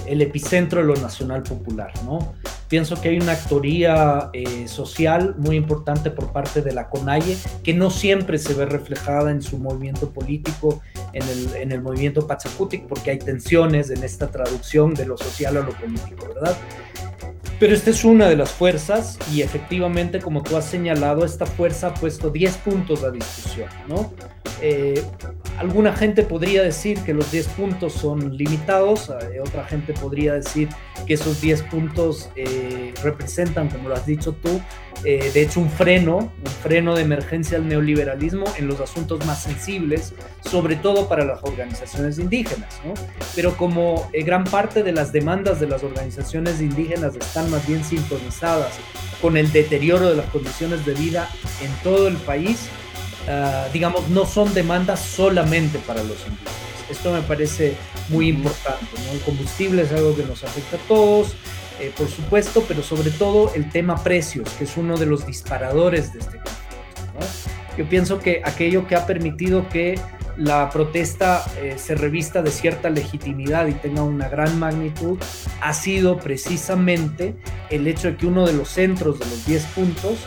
el 0.07 0.21
epicentro 0.21 0.81
de 0.81 0.87
lo 0.87 0.95
nacional 0.95 1.43
popular, 1.43 1.91
¿no? 2.03 2.33
Pienso 2.67 2.99
que 2.99 3.09
hay 3.09 3.19
una 3.19 3.33
actoría 3.33 4.29
eh, 4.33 4.67
social 4.67 5.35
muy 5.37 5.55
importante 5.55 6.09
por 6.09 6.31
parte 6.31 6.61
de 6.61 6.73
la 6.73 6.89
CONAIE, 6.89 7.37
que 7.63 7.73
no 7.73 7.91
siempre 7.91 8.39
se 8.39 8.53
ve 8.53 8.65
reflejada 8.65 9.29
en 9.29 9.41
su 9.41 9.59
movimiento 9.59 10.09
político, 10.09 10.81
en 11.13 11.23
el, 11.29 11.55
en 11.55 11.71
el 11.71 11.81
movimiento 11.81 12.25
Pachacutic, 12.25 12.87
porque 12.87 13.11
hay 13.11 13.19
tensiones 13.19 13.91
en 13.91 14.03
esta 14.03 14.31
traducción 14.31 14.95
de 14.95 15.05
lo 15.05 15.17
social 15.17 15.57
a 15.57 15.61
lo 15.61 15.71
político, 15.71 16.27
¿verdad? 16.27 16.57
Pero 17.59 17.73
esta 17.73 17.89
es 17.89 18.03
una 18.03 18.27
de 18.27 18.35
las 18.35 18.51
fuerzas 18.51 19.17
y 19.33 19.41
efectivamente, 19.41 20.19
como 20.19 20.43
tú 20.43 20.57
has 20.57 20.65
señalado, 20.65 21.23
esta 21.23 21.45
fuerza 21.45 21.87
ha 21.87 21.93
puesto 21.93 22.29
10 22.29 22.57
puntos 22.57 23.03
a 23.03 23.11
discusión, 23.11 23.69
¿no? 23.87 24.11
Eh, 24.61 25.01
alguna 25.57 25.93
gente 25.93 26.23
podría 26.23 26.63
decir 26.63 26.99
que 27.01 27.13
los 27.13 27.31
10 27.31 27.47
puntos 27.49 27.93
son 27.93 28.35
limitados, 28.35 29.09
eh, 29.09 29.39
otra 29.39 29.63
gente 29.65 29.93
podría 29.93 30.33
decir 30.33 30.67
que 31.05 31.13
esos 31.13 31.39
10 31.39 31.63
puntos 31.63 32.29
eh, 32.35 32.93
representan, 33.03 33.69
como 33.69 33.89
lo 33.89 33.95
has 33.95 34.05
dicho 34.05 34.33
tú, 34.33 34.61
de 35.03 35.41
hecho 35.41 35.59
un 35.59 35.69
freno, 35.69 36.17
un 36.17 36.51
freno 36.63 36.95
de 36.95 37.03
emergencia 37.03 37.57
al 37.57 37.67
neoliberalismo 37.67 38.45
en 38.57 38.67
los 38.67 38.79
asuntos 38.79 39.25
más 39.25 39.43
sensibles, 39.43 40.13
sobre 40.49 40.75
todo 40.75 41.07
para 41.07 41.25
las 41.25 41.43
organizaciones 41.43 42.17
indígenas. 42.19 42.79
¿no? 42.83 42.93
Pero 43.35 43.55
como 43.57 44.09
gran 44.13 44.43
parte 44.45 44.83
de 44.83 44.91
las 44.91 45.11
demandas 45.11 45.59
de 45.59 45.67
las 45.67 45.83
organizaciones 45.83 46.61
indígenas 46.61 47.15
están 47.15 47.49
más 47.51 47.67
bien 47.67 47.83
sintonizadas 47.83 48.73
con 49.21 49.37
el 49.37 49.51
deterioro 49.51 50.09
de 50.09 50.15
las 50.15 50.29
condiciones 50.29 50.85
de 50.85 50.93
vida 50.93 51.29
en 51.61 51.71
todo 51.83 52.07
el 52.07 52.17
país, 52.17 52.69
Ah, 53.27 53.67
digamos, 53.73 54.07
no 54.09 54.25
son 54.25 54.53
demandas 54.53 54.99
solamente 54.99 55.79
para 55.79 56.03
los 56.03 56.17
indígenas. 56.27 56.53
Esto 56.89 57.11
me 57.11 57.21
parece 57.21 57.75
muy 58.09 58.29
importante. 58.29 58.85
El 59.11 59.19
combustible 59.21 59.81
es 59.81 59.91
algo 59.91 60.15
que 60.15 60.23
nos 60.23 60.43
afecta 60.43 60.75
a 60.75 60.79
todos, 60.87 61.35
eh, 61.79 61.93
por 61.97 62.07
supuesto, 62.07 62.63
pero 62.67 62.83
sobre 62.83 63.11
todo 63.11 63.53
el 63.53 63.69
tema 63.69 64.03
precios, 64.03 64.49
que 64.57 64.63
es 64.63 64.77
uno 64.77 64.97
de 64.97 65.05
los 65.05 65.25
disparadores 65.25 66.13
de 66.13 66.19
este 66.19 66.37
conflicto. 66.37 66.65
Yo 67.77 67.89
pienso 67.89 68.19
que 68.19 68.41
aquello 68.45 68.87
que 68.87 68.95
ha 68.95 69.05
permitido 69.05 69.67
que 69.67 69.99
la 70.37 70.69
protesta 70.69 71.45
eh, 71.57 71.75
se 71.77 71.95
revista 71.95 72.41
de 72.41 72.51
cierta 72.51 72.89
legitimidad 72.89 73.67
y 73.67 73.73
tenga 73.73 74.03
una 74.03 74.27
gran 74.27 74.59
magnitud 74.59 75.17
ha 75.61 75.73
sido 75.73 76.19
precisamente 76.19 77.35
el 77.69 77.87
hecho 77.87 78.09
de 78.09 78.17
que 78.17 78.25
uno 78.25 78.45
de 78.45 78.53
los 78.53 78.69
centros 78.69 79.19
de 79.19 79.25
los 79.25 79.45
10 79.45 79.65
puntos 79.67 80.19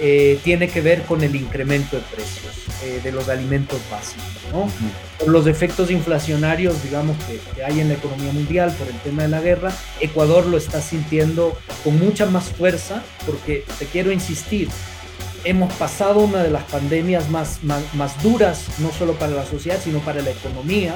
eh, 0.00 0.38
tiene 0.44 0.68
que 0.68 0.80
ver 0.80 1.02
con 1.02 1.24
el 1.24 1.34
incremento 1.34 1.96
de 1.96 2.02
precios 2.02 2.54
eh, 2.84 3.00
de 3.02 3.10
los 3.10 3.28
alimentos 3.28 3.80
básicos. 3.90 4.24
¿no? 4.52 4.70
Por 5.18 5.28
los 5.28 5.48
efectos 5.48 5.90
inflacionarios, 5.90 6.80
digamos, 6.84 7.16
que, 7.24 7.64
hay 7.64 7.80
en 7.80 7.88
la 7.88 7.94
economía 7.94 8.32
mundial 8.32 8.72
por 8.78 8.86
el 8.86 8.96
tema 9.00 9.22
de 9.22 9.28
la 9.28 9.40
guerra, 9.40 9.72
Ecuador 10.00 10.46
lo 10.46 10.56
está 10.56 10.80
sintiendo 10.80 11.58
con 11.82 11.98
mucha 11.98 12.26
más 12.26 12.44
fuerza, 12.44 13.02
porque 13.26 13.64
te 13.80 13.86
quiero 13.86 14.12
insistir, 14.12 14.68
hemos 15.42 15.72
pasado 15.74 16.20
una 16.20 16.44
de 16.44 16.50
las 16.50 16.62
pandemias 16.64 17.28
más, 17.30 17.64
más, 17.64 18.22
duras, 18.22 18.66
no 18.78 18.92
solo 18.92 19.14
para 19.14 19.32
la 19.32 19.44
sociedad, 19.44 19.80
sino 19.82 19.98
para 19.98 20.22
la 20.22 20.30
economía 20.30 20.94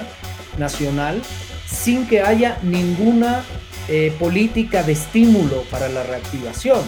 nacional, 0.59 1.21
sin 1.67 2.07
que 2.07 2.23
haya 2.23 2.59
ninguna 2.63 3.45
eh, 3.89 4.15
política 4.19 4.85
de 4.85 4.93
estímulo 4.93 5.63
para 5.71 5.89
la 5.89 6.05
reactivación. 6.05 6.81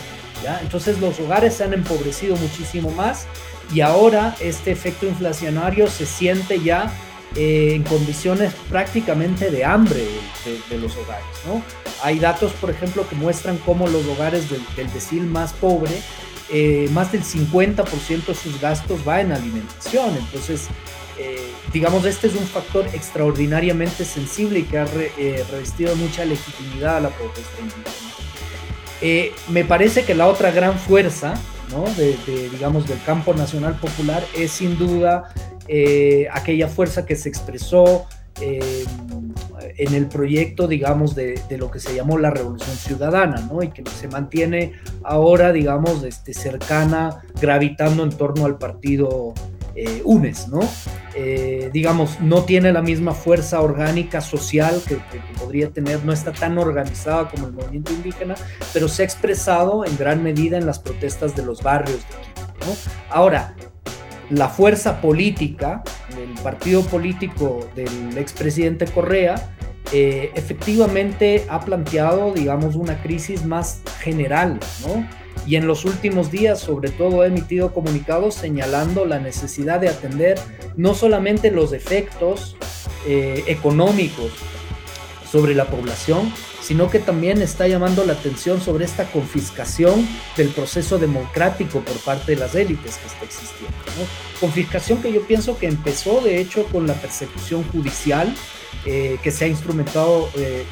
Entonces 0.62 1.00
los 1.00 1.18
hogares 1.20 1.54
se 1.54 1.64
han 1.64 1.72
empobrecido 1.72 2.36
muchísimo 2.36 2.90
más 2.90 3.26
y 3.72 3.80
ahora 3.80 4.36
este 4.40 4.72
efecto 4.72 5.06
inflacionario 5.06 5.88
se 5.88 6.06
siente 6.06 6.60
ya 6.60 6.92
eh, 7.36 7.72
en 7.74 7.82
condiciones 7.82 8.52
prácticamente 8.70 9.50
de 9.50 9.64
hambre 9.64 10.06
de, 10.70 10.78
los 10.78 10.96
hogares. 10.96 11.24
¿no? 11.46 11.62
Hay 12.02 12.18
datos, 12.18 12.52
por 12.52 12.70
ejemplo, 12.70 13.08
que 13.08 13.16
muestran 13.16 13.58
cómo 13.58 13.88
los 13.88 14.06
hogares 14.06 14.48
del, 14.50 14.62
del 14.76 14.92
decil 14.92 15.22
más 15.22 15.52
pobre, 15.52 15.90
eh, 16.52 16.88
más 16.92 17.10
del 17.10 17.24
50% 17.24 18.26
de 18.26 18.34
sus 18.34 18.60
gastos 18.60 19.00
va 19.06 19.20
en 19.20 19.32
alimentación. 19.32 20.16
Entonces, 20.16 20.68
eh, 21.18 21.50
digamos, 21.72 22.04
este 22.04 22.28
es 22.28 22.34
un 22.34 22.46
factor 22.46 22.86
extraordinariamente 22.92 24.04
sensible 24.04 24.60
y 24.60 24.62
que 24.64 24.78
ha 24.78 24.84
revestido 24.84 25.96
mucha 25.96 26.24
legitimidad 26.24 26.98
a 26.98 27.00
la 27.00 27.08
protesta 27.08 27.60
indígena. 27.60 28.23
Eh, 29.02 29.32
me 29.48 29.64
parece 29.64 30.04
que 30.04 30.14
la 30.14 30.26
otra 30.26 30.50
gran 30.50 30.78
fuerza, 30.78 31.34
¿no? 31.70 31.84
de, 31.94 32.16
digamos, 32.50 32.86
del 32.88 33.02
campo 33.04 33.34
nacional 33.34 33.74
popular 33.78 34.24
es 34.36 34.52
sin 34.52 34.78
duda 34.78 35.32
eh, 35.68 36.26
aquella 36.32 36.68
fuerza 36.68 37.06
que 37.06 37.16
se 37.16 37.28
expresó 37.28 38.06
eh, 38.40 38.84
en 39.76 39.94
el 39.94 40.06
proyecto, 40.06 40.66
digamos, 40.68 41.14
de, 41.14 41.40
lo 41.56 41.70
que 41.70 41.78
se 41.78 41.94
llamó 41.94 42.18
la 42.18 42.30
Revolución 42.30 42.76
Ciudadana, 42.76 43.48
¿no? 43.50 43.62
Y 43.62 43.68
que 43.68 43.82
se 43.90 44.08
mantiene 44.08 44.72
ahora, 45.02 45.52
digamos, 45.52 46.02
este, 46.04 46.34
cercana, 46.34 47.22
gravitando 47.40 48.02
en 48.02 48.10
torno 48.10 48.44
al 48.44 48.58
partido 48.58 49.34
eh, 49.76 50.02
UNES, 50.04 50.48
¿no? 50.48 50.60
Eh, 51.14 51.70
digamos, 51.72 52.20
no 52.20 52.44
tiene 52.44 52.72
la 52.72 52.82
misma 52.82 53.12
fuerza 53.12 53.60
orgánica 53.60 54.20
social 54.20 54.80
que, 54.86 54.98
podría 55.38 55.70
tener, 55.70 56.04
no 56.04 56.12
está 56.12 56.32
tan 56.32 56.58
organizada 56.58 57.28
como 57.28 57.46
el 57.46 57.52
movimiento 57.52 57.92
indígena, 57.92 58.34
pero 58.72 58.88
se 58.88 59.02
ha 59.02 59.04
expresado 59.04 59.84
en 59.84 59.96
gran 59.96 60.22
medida 60.22 60.58
en 60.58 60.66
las 60.66 60.78
protestas 60.78 61.34
de 61.36 61.44
los 61.44 61.62
barrios 61.62 61.98
de 61.98 62.04
Quito, 62.04 62.66
¿no? 62.66 62.76
Ahora, 63.10 63.54
la 64.30 64.48
fuerza 64.48 65.00
política, 65.00 65.82
el 66.16 66.40
partido 66.42 66.82
político 66.82 67.68
del 67.74 68.16
expresidente 68.16 68.86
Correa, 68.86 69.54
eh, 69.92 70.32
efectivamente 70.34 71.46
ha 71.48 71.60
planteado, 71.60 72.32
digamos, 72.32 72.74
una 72.74 73.02
crisis 73.02 73.44
más 73.44 73.82
general, 74.00 74.58
¿no? 74.86 75.06
Y 75.46 75.56
en 75.56 75.66
los 75.66 75.84
últimos 75.84 76.30
días 76.30 76.60
sobre 76.60 76.90
todo 76.90 77.22
ha 77.22 77.26
emitido 77.26 77.72
comunicados 77.72 78.34
señalando 78.34 79.04
la 79.04 79.18
necesidad 79.18 79.80
de 79.80 79.88
atender 79.88 80.38
no 80.76 80.94
solamente 80.94 81.50
los 81.50 81.72
efectos 81.72 82.56
eh, 83.06 83.44
económicos 83.46 84.32
sobre 85.30 85.54
la 85.54 85.66
población, 85.66 86.32
sino 86.62 86.88
que 86.88 86.98
también 86.98 87.42
está 87.42 87.66
llamando 87.68 88.04
la 88.04 88.14
atención 88.14 88.60
sobre 88.60 88.84
esta 88.84 89.10
confiscación 89.10 90.08
del 90.36 90.48
proceso 90.48 90.96
democrático 90.96 91.80
por 91.80 91.96
parte 91.98 92.32
de 92.32 92.38
las 92.38 92.54
élites 92.54 92.96
que 92.96 93.06
está 93.06 93.24
existiendo. 93.24 93.74
Confiscación 94.40 95.02
que 95.02 95.12
yo 95.12 95.26
pienso 95.26 95.58
que 95.58 95.66
empezó 95.66 96.20
de 96.20 96.40
hecho 96.40 96.64
con 96.66 96.86
la 96.86 96.94
persecución 96.94 97.64
judicial 97.64 98.32
eh, 98.86 99.18
que 99.22 99.30
se 99.30 99.44
ha 99.44 99.48
instrumentado 99.48 100.30
eh, 100.36 100.64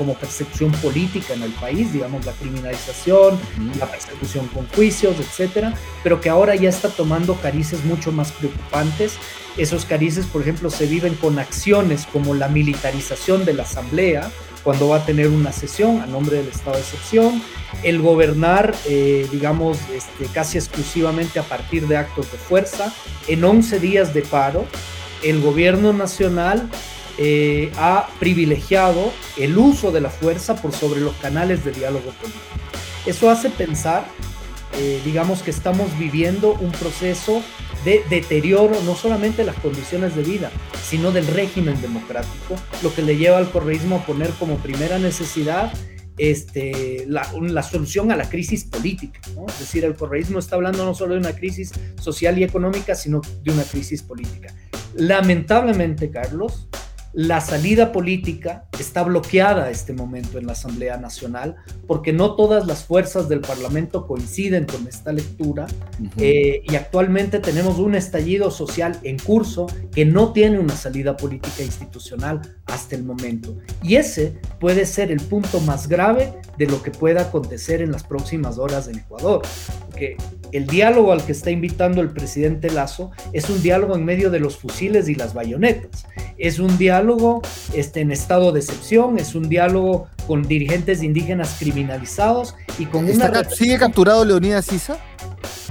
como 0.00 0.14
persecución 0.14 0.72
política 0.72 1.34
en 1.34 1.42
el 1.42 1.50
país, 1.52 1.92
digamos, 1.92 2.24
la 2.24 2.32
criminalización, 2.32 3.38
la 3.78 3.84
persecución 3.84 4.46
con 4.48 4.66
juicios, 4.68 5.16
etcétera, 5.20 5.74
pero 6.02 6.22
que 6.22 6.30
ahora 6.30 6.56
ya 6.56 6.70
está 6.70 6.88
tomando 6.88 7.34
carices 7.34 7.84
mucho 7.84 8.10
más 8.10 8.32
preocupantes. 8.32 9.18
Esos 9.58 9.84
carices, 9.84 10.24
por 10.24 10.40
ejemplo, 10.40 10.70
se 10.70 10.86
viven 10.86 11.16
con 11.16 11.38
acciones 11.38 12.06
como 12.10 12.32
la 12.32 12.48
militarización 12.48 13.44
de 13.44 13.52
la 13.52 13.64
Asamblea, 13.64 14.30
cuando 14.64 14.88
va 14.88 14.96
a 14.96 15.04
tener 15.04 15.28
una 15.28 15.52
sesión 15.52 16.00
a 16.00 16.06
nombre 16.06 16.38
del 16.38 16.48
estado 16.48 16.76
de 16.76 16.82
excepción, 16.82 17.42
el 17.82 18.00
gobernar, 18.00 18.74
digamos, 18.86 19.76
este, 19.94 20.32
casi 20.32 20.56
exclusivamente 20.56 21.38
a 21.38 21.42
partir 21.42 21.86
de 21.88 21.98
actos 21.98 22.32
de 22.32 22.38
fuerza, 22.38 22.90
en 23.28 23.44
11 23.44 23.78
días 23.80 24.14
de 24.14 24.22
paro, 24.22 24.64
el 25.22 25.42
gobierno 25.42 25.92
nacional 25.92 26.70
eh, 27.18 27.70
ha 27.76 28.08
privilegiado 28.18 29.12
el 29.36 29.56
uso 29.58 29.92
de 29.92 30.00
la 30.00 30.10
fuerza 30.10 30.56
por 30.56 30.72
sobre 30.72 31.00
los 31.00 31.14
canales 31.16 31.64
de 31.64 31.72
diálogo 31.72 32.10
político. 32.12 32.44
Eso 33.06 33.30
hace 33.30 33.50
pensar, 33.50 34.06
eh, 34.78 35.00
digamos, 35.04 35.42
que 35.42 35.50
estamos 35.50 35.96
viviendo 35.98 36.54
un 36.54 36.72
proceso 36.72 37.42
de 37.84 38.02
deterioro 38.10 38.80
no 38.84 38.94
solamente 38.94 39.38
de 39.38 39.46
las 39.46 39.56
condiciones 39.56 40.14
de 40.14 40.22
vida, 40.22 40.50
sino 40.82 41.12
del 41.12 41.26
régimen 41.26 41.80
democrático, 41.80 42.56
lo 42.82 42.94
que 42.94 43.02
le 43.02 43.16
lleva 43.16 43.38
al 43.38 43.50
correísmo 43.50 43.96
a 43.96 44.06
poner 44.06 44.30
como 44.30 44.58
primera 44.58 44.98
necesidad 44.98 45.72
este, 46.18 47.06
la, 47.08 47.26
la, 47.40 47.62
solución 47.62 48.12
a 48.12 48.16
la 48.16 48.28
crisis 48.28 48.64
política. 48.64 49.20
Es 49.48 49.60
decir, 49.60 49.84
el 49.86 49.94
correísmo 49.94 50.38
está 50.38 50.56
hablando 50.56 50.84
no 50.84 50.94
solo 50.94 51.14
de 51.14 51.20
una 51.20 51.32
crisis 51.32 51.72
social 51.98 52.38
y 52.38 52.44
económica, 52.44 52.94
sino 52.94 53.22
de 53.42 53.52
una 53.52 53.64
crisis 53.64 54.02
política. 54.02 54.54
Lamentablemente, 54.94 56.10
Carlos, 56.10 56.68
la 57.12 57.40
salida 57.40 57.92
política 57.92 58.66
está 58.78 59.02
bloqueada 59.02 59.64
a 59.64 59.70
este 59.70 59.92
momento 59.92 60.38
en 60.38 60.46
la 60.46 60.52
Asamblea 60.52 60.96
Nacional 60.96 61.56
porque 61.86 62.12
no 62.12 62.36
todas 62.36 62.66
las 62.66 62.84
fuerzas 62.84 63.28
del 63.28 63.40
Parlamento 63.40 64.06
coinciden 64.06 64.64
con 64.64 64.86
esta 64.86 65.12
lectura 65.12 65.66
eh, 66.18 66.62
y 66.64 66.76
actualmente 66.76 67.40
tenemos 67.40 67.78
un 67.78 67.96
estallido 67.96 68.50
social 68.50 68.98
en 69.02 69.18
curso 69.18 69.66
que 69.92 70.04
no 70.04 70.32
tiene 70.32 70.58
una 70.58 70.76
salida 70.76 71.16
política 71.16 71.62
institucional 71.62 72.40
hasta 72.66 72.94
el 72.94 73.02
momento. 73.02 73.56
Y 73.82 73.96
ese 73.96 74.38
puede 74.60 74.86
ser 74.86 75.10
el 75.10 75.20
punto 75.20 75.60
más 75.60 75.88
grave 75.88 76.32
de 76.58 76.66
lo 76.66 76.82
que 76.82 76.90
pueda 76.90 77.22
acontecer 77.22 77.82
en 77.82 77.90
las 77.90 78.04
próximas 78.04 78.58
horas 78.58 78.86
en 78.88 78.98
Ecuador. 78.98 79.42
Porque 79.86 80.16
el 80.52 80.66
diálogo 80.66 81.12
al 81.12 81.24
que 81.24 81.32
está 81.32 81.50
invitando 81.50 82.00
el 82.00 82.10
presidente 82.10 82.70
Lazo 82.70 83.10
es 83.32 83.48
un 83.50 83.62
diálogo 83.62 83.94
en 83.96 84.04
medio 84.04 84.30
de 84.30 84.40
los 84.40 84.56
fusiles 84.56 85.08
y 85.08 85.14
las 85.14 85.34
bayonetas. 85.34 86.06
Es 86.38 86.58
un 86.58 86.76
diálogo 86.78 87.42
este, 87.74 88.00
en 88.00 88.12
estado 88.12 88.52
de 88.52 88.60
excepción, 88.60 89.18
es 89.18 89.34
un 89.34 89.48
diálogo 89.48 90.08
con 90.26 90.42
dirigentes 90.42 91.02
indígenas 91.02 91.56
criminalizados 91.58 92.54
Y 92.78 92.86
con 92.86 93.06
¿Sigue 93.50 93.78
capturado 93.78 94.24
Leonidas 94.24 94.72
Isa? 94.72 94.98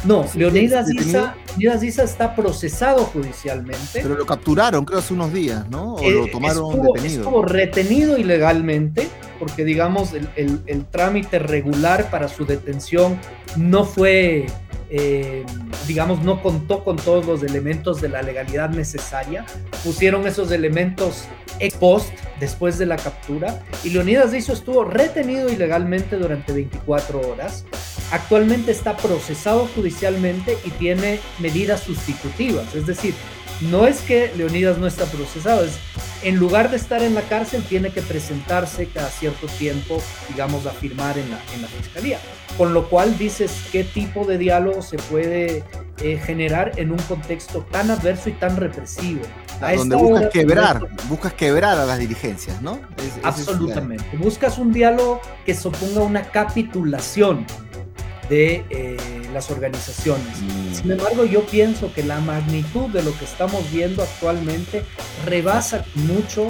No, 0.05 0.25
Leonidas 0.33 0.89
Isa, 0.93 1.35
Leonidas 1.57 1.99
está 1.99 2.35
procesado 2.35 3.03
judicialmente. 3.05 4.01
Pero 4.01 4.15
lo 4.15 4.25
capturaron, 4.25 4.85
creo, 4.85 4.99
hace 4.99 5.13
unos 5.13 5.33
días, 5.33 5.69
¿no? 5.69 5.95
O 5.95 6.09
lo 6.09 6.25
eh, 6.25 6.29
tomaron 6.31 6.81
detenido. 6.81 7.23
Estuvo 7.23 7.43
retenido 7.43 8.17
ilegalmente, 8.17 9.07
porque 9.39 9.65
digamos, 9.65 10.13
el, 10.13 10.85
trámite 10.91 11.39
regular 11.39 12.09
para 12.09 12.27
su 12.29 12.45
detención 12.45 13.17
no 13.57 13.83
fue 13.83 14.45
eh, 14.89 15.45
digamos, 15.87 16.23
no 16.23 16.41
contó 16.41 16.83
con 16.83 16.95
todos 16.95 17.25
los 17.25 17.43
elementos 17.43 18.01
de 18.01 18.09
la 18.09 18.21
legalidad 18.21 18.69
necesaria. 18.69 19.45
Pusieron 19.83 20.25
esos 20.27 20.51
elementos 20.51 21.25
ex 21.59 21.75
post, 21.75 22.09
después 22.39 22.77
de 22.77 22.85
la 22.85 22.95
captura, 22.97 23.61
y 23.83 23.89
Leonidas 23.89 24.31
Dizo 24.31 24.53
estuvo 24.53 24.83
retenido 24.83 25.49
ilegalmente 25.49 26.15
durante 26.15 26.53
24 26.53 27.21
horas. 27.21 27.65
Actualmente 28.11 28.71
está 28.71 28.97
procesado 28.97 29.67
judicialmente 29.75 30.57
y 30.65 30.71
tiene 30.71 31.19
medidas 31.39 31.81
sustitutivas, 31.81 32.73
es 32.73 32.87
decir, 32.87 33.13
no 33.61 33.85
es 33.85 34.01
que 34.01 34.31
Leonidas 34.35 34.77
no 34.77 34.87
está 34.87 35.05
procesado, 35.05 35.65
es 35.65 35.77
en 36.21 36.35
lugar 36.35 36.69
de 36.69 36.77
estar 36.77 37.01
en 37.01 37.15
la 37.15 37.21
cárcel 37.21 37.63
tiene 37.63 37.91
que 37.91 38.01
presentarse 38.01 38.87
cada 38.87 39.09
cierto 39.09 39.47
tiempo, 39.47 40.01
digamos, 40.29 40.65
a 40.65 40.71
firmar 40.71 41.17
en 41.17 41.29
la, 41.29 41.39
en 41.53 41.61
la 41.61 41.67
fiscalía. 41.67 42.19
Con 42.57 42.73
lo 42.73 42.89
cual 42.89 43.17
dices 43.17 43.51
qué 43.71 43.83
tipo 43.85 44.25
de 44.25 44.37
diálogo 44.37 44.81
se 44.81 44.97
puede 44.97 45.63
eh, 46.01 46.17
generar 46.17 46.73
en 46.75 46.91
un 46.91 46.97
contexto 46.97 47.65
tan 47.71 47.89
adverso 47.89 48.29
y 48.29 48.33
tan 48.33 48.57
represivo. 48.57 49.21
A 49.61 49.73
donde 49.73 49.95
buscas 49.95 50.29
quebrar, 50.29 50.87
buscas 51.07 51.33
quebrar 51.33 51.77
a 51.77 51.85
las 51.85 51.99
dirigencias, 51.99 52.61
¿no? 52.61 52.79
absolutamente. 53.23 54.05
Buscas 54.17 54.57
un 54.57 54.73
diálogo 54.73 55.21
que 55.45 55.53
suponga 55.53 56.01
una 56.01 56.23
capitulación 56.23 57.45
de 58.29 58.65
eh, 58.69 58.97
las 59.33 59.51
organizaciones. 59.51 60.41
Mm. 60.41 60.73
Sin 60.73 60.91
embargo, 60.91 61.25
yo 61.25 61.45
pienso 61.45 61.93
que 61.93 62.03
la 62.03 62.19
magnitud 62.19 62.89
de 62.89 63.03
lo 63.03 63.17
que 63.17 63.25
estamos 63.25 63.69
viendo 63.71 64.03
actualmente 64.03 64.83
rebasa 65.25 65.85
mucho 65.95 66.47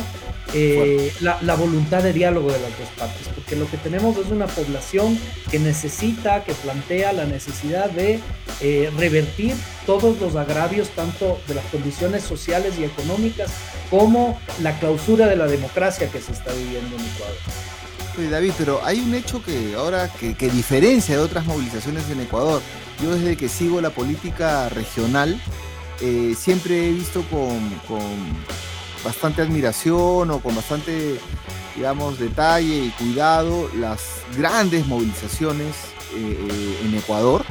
eh, 0.53 1.13
la, 1.21 1.55
voluntad 1.55 2.01
de 2.01 2.11
diálogo 2.11 2.51
de 2.51 2.59
las 2.59 2.77
dos 2.79 2.89
partes, 2.97 3.27
porque 3.35 3.55
lo 3.55 3.69
que 3.69 3.77
tenemos 3.77 4.17
es 4.17 4.31
una 4.31 4.47
población 4.47 5.19
que 5.51 5.59
necesita, 5.59 6.43
que 6.43 6.53
plantea 6.53 7.13
la 7.13 7.25
necesidad 7.25 7.89
de 7.91 8.19
eh, 8.61 8.91
revertir 8.97 9.55
todos 9.85 10.19
los 10.19 10.35
agravios, 10.35 10.89
tanto 10.89 11.39
de 11.47 11.53
las 11.53 11.65
condiciones 11.65 12.23
sociales 12.23 12.79
y 12.79 12.83
económicas, 12.83 13.51
como 13.91 14.39
la 14.63 14.79
clausura 14.79 15.27
de 15.27 15.35
la 15.35 15.45
democracia 15.45 16.09
que 16.09 16.19
se 16.19 16.31
está 16.31 16.51
viviendo 16.53 16.95
en 16.95 17.05
Ecuador. 17.05 17.37
David, 18.27 18.53
pero 18.57 18.81
hay 18.83 18.99
un 18.99 19.13
hecho 19.13 19.43
que 19.43 19.75
ahora 19.75 20.11
que, 20.11 20.33
diferencia 20.49 21.15
de 21.15 21.21
otras 21.21 21.45
movilizaciones 21.45 22.09
en 22.09 22.21
Ecuador. 22.21 22.61
Yo 23.01 23.11
desde 23.11 23.37
que 23.37 23.47
sigo 23.47 23.79
la 23.81 23.91
política 23.91 24.67
regional, 24.69 25.41
eh, 26.01 26.35
siempre 26.37 26.89
he 26.89 26.91
visto 26.91 27.23
con, 27.29 27.59
bastante 29.03 29.41
admiración 29.41 30.31
o 30.31 30.39
con 30.39 30.55
bastante, 30.55 31.19
digamos, 31.75 32.19
detalle 32.19 32.85
y 32.85 32.89
cuidado 32.91 33.69
las 33.75 34.01
grandes 34.37 34.85
movilizaciones 34.85 35.75
eh, 36.15 36.37
eh, 36.51 36.79
en 36.85 36.95
Ecuador, 36.95 37.45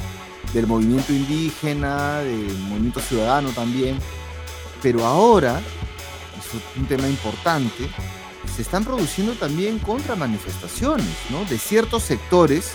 del 0.52 0.66
movimiento 0.66 1.12
indígena, 1.12 2.18
del 2.18 2.58
movimiento 2.58 3.00
ciudadano 3.00 3.50
también. 3.50 3.98
Pero 4.82 5.06
ahora, 5.06 5.60
es 6.38 6.78
un 6.78 6.86
tema 6.86 7.08
importante, 7.08 7.88
se 8.58 8.62
están 8.62 8.84
produciendo 8.84 9.34
también 9.34 9.78
contramanifestaciones 9.78 11.06
¿no? 11.30 11.44
de 11.44 11.58
ciertos 11.58 12.02
sectores 12.02 12.72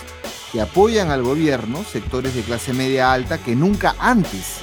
que 0.50 0.62
apoyan 0.62 1.10
al 1.10 1.22
gobierno, 1.22 1.84
sectores 1.84 2.34
de 2.34 2.40
clase 2.40 2.72
media 2.72 3.12
alta 3.12 3.36
que 3.36 3.54
nunca 3.54 3.94
antes 3.98 4.60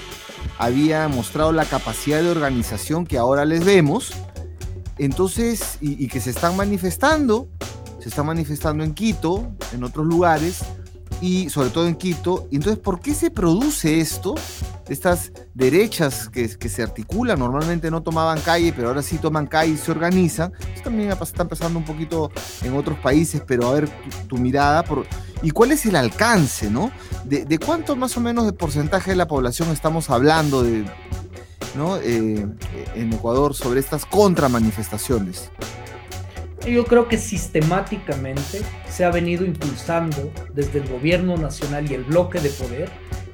habían 0.57 1.13
mostrado 1.13 1.51
la 1.51 1.65
capacidad 1.65 2.23
de 2.23 2.31
organización 2.31 3.05
que 3.05 3.19
ahora 3.19 3.45
les 3.45 3.63
vemos, 3.63 4.13
entonces, 4.97 5.77
y, 5.79 6.03
y 6.03 6.07
que 6.07 6.19
se 6.19 6.31
están 6.31 6.57
manifestando, 6.57 7.47
se 7.99 8.09
están 8.09 8.25
manifestando 8.25 8.83
en 8.83 8.95
Quito, 8.95 9.47
en 9.73 9.83
otros 9.83 10.07
lugares, 10.07 10.63
y 11.21 11.51
sobre 11.51 11.69
todo 11.69 11.87
en 11.87 11.93
Quito. 11.93 12.47
Entonces, 12.51 12.79
¿por 12.79 12.99
qué 12.99 13.13
se 13.13 13.29
produce 13.29 13.99
esto? 13.99 14.33
Estas 14.91 15.31
derechas 15.53 16.27
que, 16.27 16.49
se 16.49 16.83
articulan, 16.83 17.39
normalmente 17.39 17.89
no 17.89 18.03
tomaban 18.03 18.41
calle, 18.41 18.73
pero 18.75 18.89
ahora 18.89 19.01
sí 19.01 19.17
toman 19.19 19.47
calle 19.47 19.73
y 19.73 19.77
se 19.77 19.89
organizan. 19.89 20.51
Esto 20.75 20.89
también 20.89 21.11
está 21.11 21.43
empezando 21.43 21.79
un 21.79 21.85
poquito 21.85 22.29
en 22.61 22.75
otros 22.75 22.99
países, 22.99 23.41
pero 23.47 23.69
a 23.69 23.73
ver 23.73 23.89
tu, 24.27 24.37
mirada. 24.37 24.83
¿Y 25.41 25.51
cuál 25.51 25.71
es 25.71 25.85
el 25.85 25.95
alcance, 25.95 26.69
no? 26.69 26.91
De, 27.23 27.57
cuánto 27.57 27.95
más 27.95 28.17
o 28.17 28.19
menos 28.19 28.45
de 28.45 28.51
porcentaje 28.51 29.11
de 29.11 29.15
la 29.15 29.29
población 29.29 29.69
estamos 29.69 30.09
hablando 30.09 30.61
de, 30.61 30.83
¿no? 31.75 31.95
Eh, 31.95 32.45
en 32.93 33.13
Ecuador 33.13 33.53
sobre 33.53 33.79
estas 33.79 34.05
contramanifestaciones? 34.05 35.51
Yo 36.67 36.83
creo 36.83 37.07
que 37.07 37.17
sistemáticamente 37.17 38.61
se 38.89 39.05
ha 39.05 39.09
venido 39.09 39.45
impulsando 39.45 40.33
desde 40.53 40.79
el 40.79 40.89
gobierno 40.89 41.37
nacional 41.37 41.89
y 41.89 41.95
el 41.95 42.03
bloque 42.03 42.41
de 42.41 42.49
poder, 42.49 42.89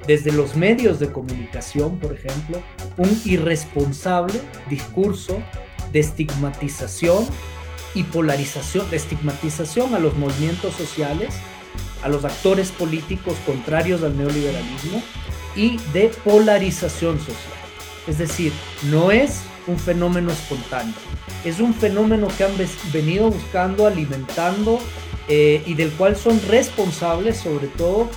desde 0.08 0.32
los 0.32 0.56
medios 0.56 0.98
de 0.98 1.12
comunicación, 1.12 1.98
por 1.98 2.14
ejemplo, 2.14 2.62
un 2.96 3.20
irresponsable 3.26 4.40
discurso 4.70 5.40
de 5.92 6.00
estigmatización 6.00 7.26
y 7.94 8.04
polarización, 8.04 8.90
de 8.90 8.96
estigmatización 8.96 9.94
a 9.94 9.98
los 9.98 10.16
movimientos 10.16 10.74
sociales, 10.74 11.34
a 12.02 12.08
los 12.08 12.24
actores 12.24 12.70
políticos 12.70 13.36
contrarios 13.44 14.02
al 14.02 14.16
neoliberalismo 14.16 15.02
y 15.54 15.76
de 15.92 16.10
polarización 16.24 17.18
social. 17.18 17.58
Es 18.06 18.16
decir, 18.16 18.50
no 18.84 19.10
es 19.10 19.42
un 19.66 19.78
fenómeno 19.78 20.30
espontáneo, 20.30 20.94
es 21.44 21.60
un 21.60 21.74
fenómeno 21.74 22.28
que 22.38 22.44
han 22.44 22.52
venido 22.94 23.30
buscando, 23.30 23.86
alimentando 23.86 24.78
eh, 25.28 25.62
y 25.66 25.74
del 25.74 25.90
cual 25.90 26.16
son 26.16 26.40
responsables 26.48 27.36
sobre 27.36 27.66
todo 27.66 28.08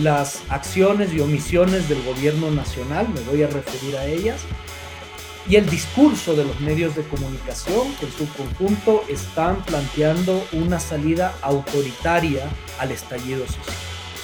las 0.00 0.42
acciones 0.48 1.12
y 1.12 1.20
omisiones 1.20 1.88
del 1.88 2.02
gobierno 2.02 2.50
nacional, 2.50 3.08
me 3.08 3.20
voy 3.22 3.42
a 3.42 3.48
referir 3.48 3.96
a 3.96 4.06
ellas, 4.06 4.40
y 5.48 5.56
el 5.56 5.68
discurso 5.70 6.34
de 6.34 6.44
los 6.44 6.60
medios 6.60 6.96
de 6.96 7.02
comunicación 7.04 7.94
que 8.00 8.06
en 8.06 8.12
su 8.12 8.28
conjunto 8.34 9.04
están 9.08 9.62
planteando 9.62 10.44
una 10.52 10.80
salida 10.80 11.34
autoritaria 11.42 12.50
al 12.80 12.90
estallido 12.90 13.46
social. 13.46 13.76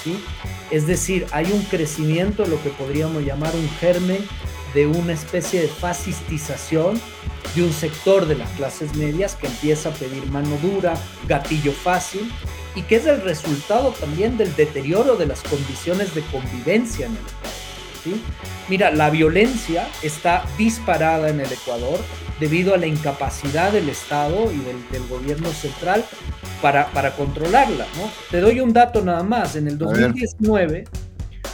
¿sí? 0.03 0.21
Es 0.69 0.85
decir, 0.85 1.25
hay 1.31 1.45
un 1.51 1.61
crecimiento, 1.63 2.45
lo 2.45 2.61
que 2.61 2.69
podríamos 2.71 3.23
llamar 3.23 3.55
un 3.55 3.69
germen 3.79 4.25
de 4.73 4.87
una 4.87 5.13
especie 5.13 5.61
de 5.61 5.67
fascistización 5.67 6.99
de 7.55 7.63
un 7.63 7.71
sector 7.71 8.25
de 8.25 8.35
las 8.35 8.49
clases 8.51 8.95
medias 8.95 9.35
que 9.35 9.47
empieza 9.47 9.89
a 9.89 9.93
pedir 9.93 10.25
mano 10.27 10.57
dura, 10.61 10.95
gatillo 11.27 11.71
fácil, 11.71 12.31
y 12.75 12.81
que 12.83 12.95
es 12.95 13.05
el 13.05 13.21
resultado 13.21 13.91
también 13.91 14.37
del 14.37 14.55
deterioro 14.55 15.15
de 15.15 15.27
las 15.27 15.41
condiciones 15.43 16.13
de 16.15 16.21
convivencia 16.23 17.05
en 17.05 17.11
el 17.13 17.17
Ecuador. 17.17 17.51
¿sí? 18.03 18.23
Mira, 18.69 18.91
la 18.91 19.09
violencia 19.09 19.87
está 20.01 20.45
disparada 20.57 21.29
en 21.29 21.39
el 21.39 21.51
Ecuador 21.51 21.99
debido 22.39 22.73
a 22.73 22.77
la 22.77 22.87
incapacidad 22.87 23.71
del 23.71 23.89
Estado 23.89 24.51
y 24.51 24.57
del, 24.57 25.07
gobierno 25.07 25.49
central 25.49 26.03
para, 26.61 26.87
para 26.87 27.15
controlarla. 27.15 27.85
¿no? 27.97 28.09
Te 28.31 28.39
doy 28.39 28.59
un 28.59 28.73
dato 28.73 29.03
nada 29.03 29.23
más. 29.23 29.55
En 29.55 29.67
el 29.67 29.77
2019 29.77 30.85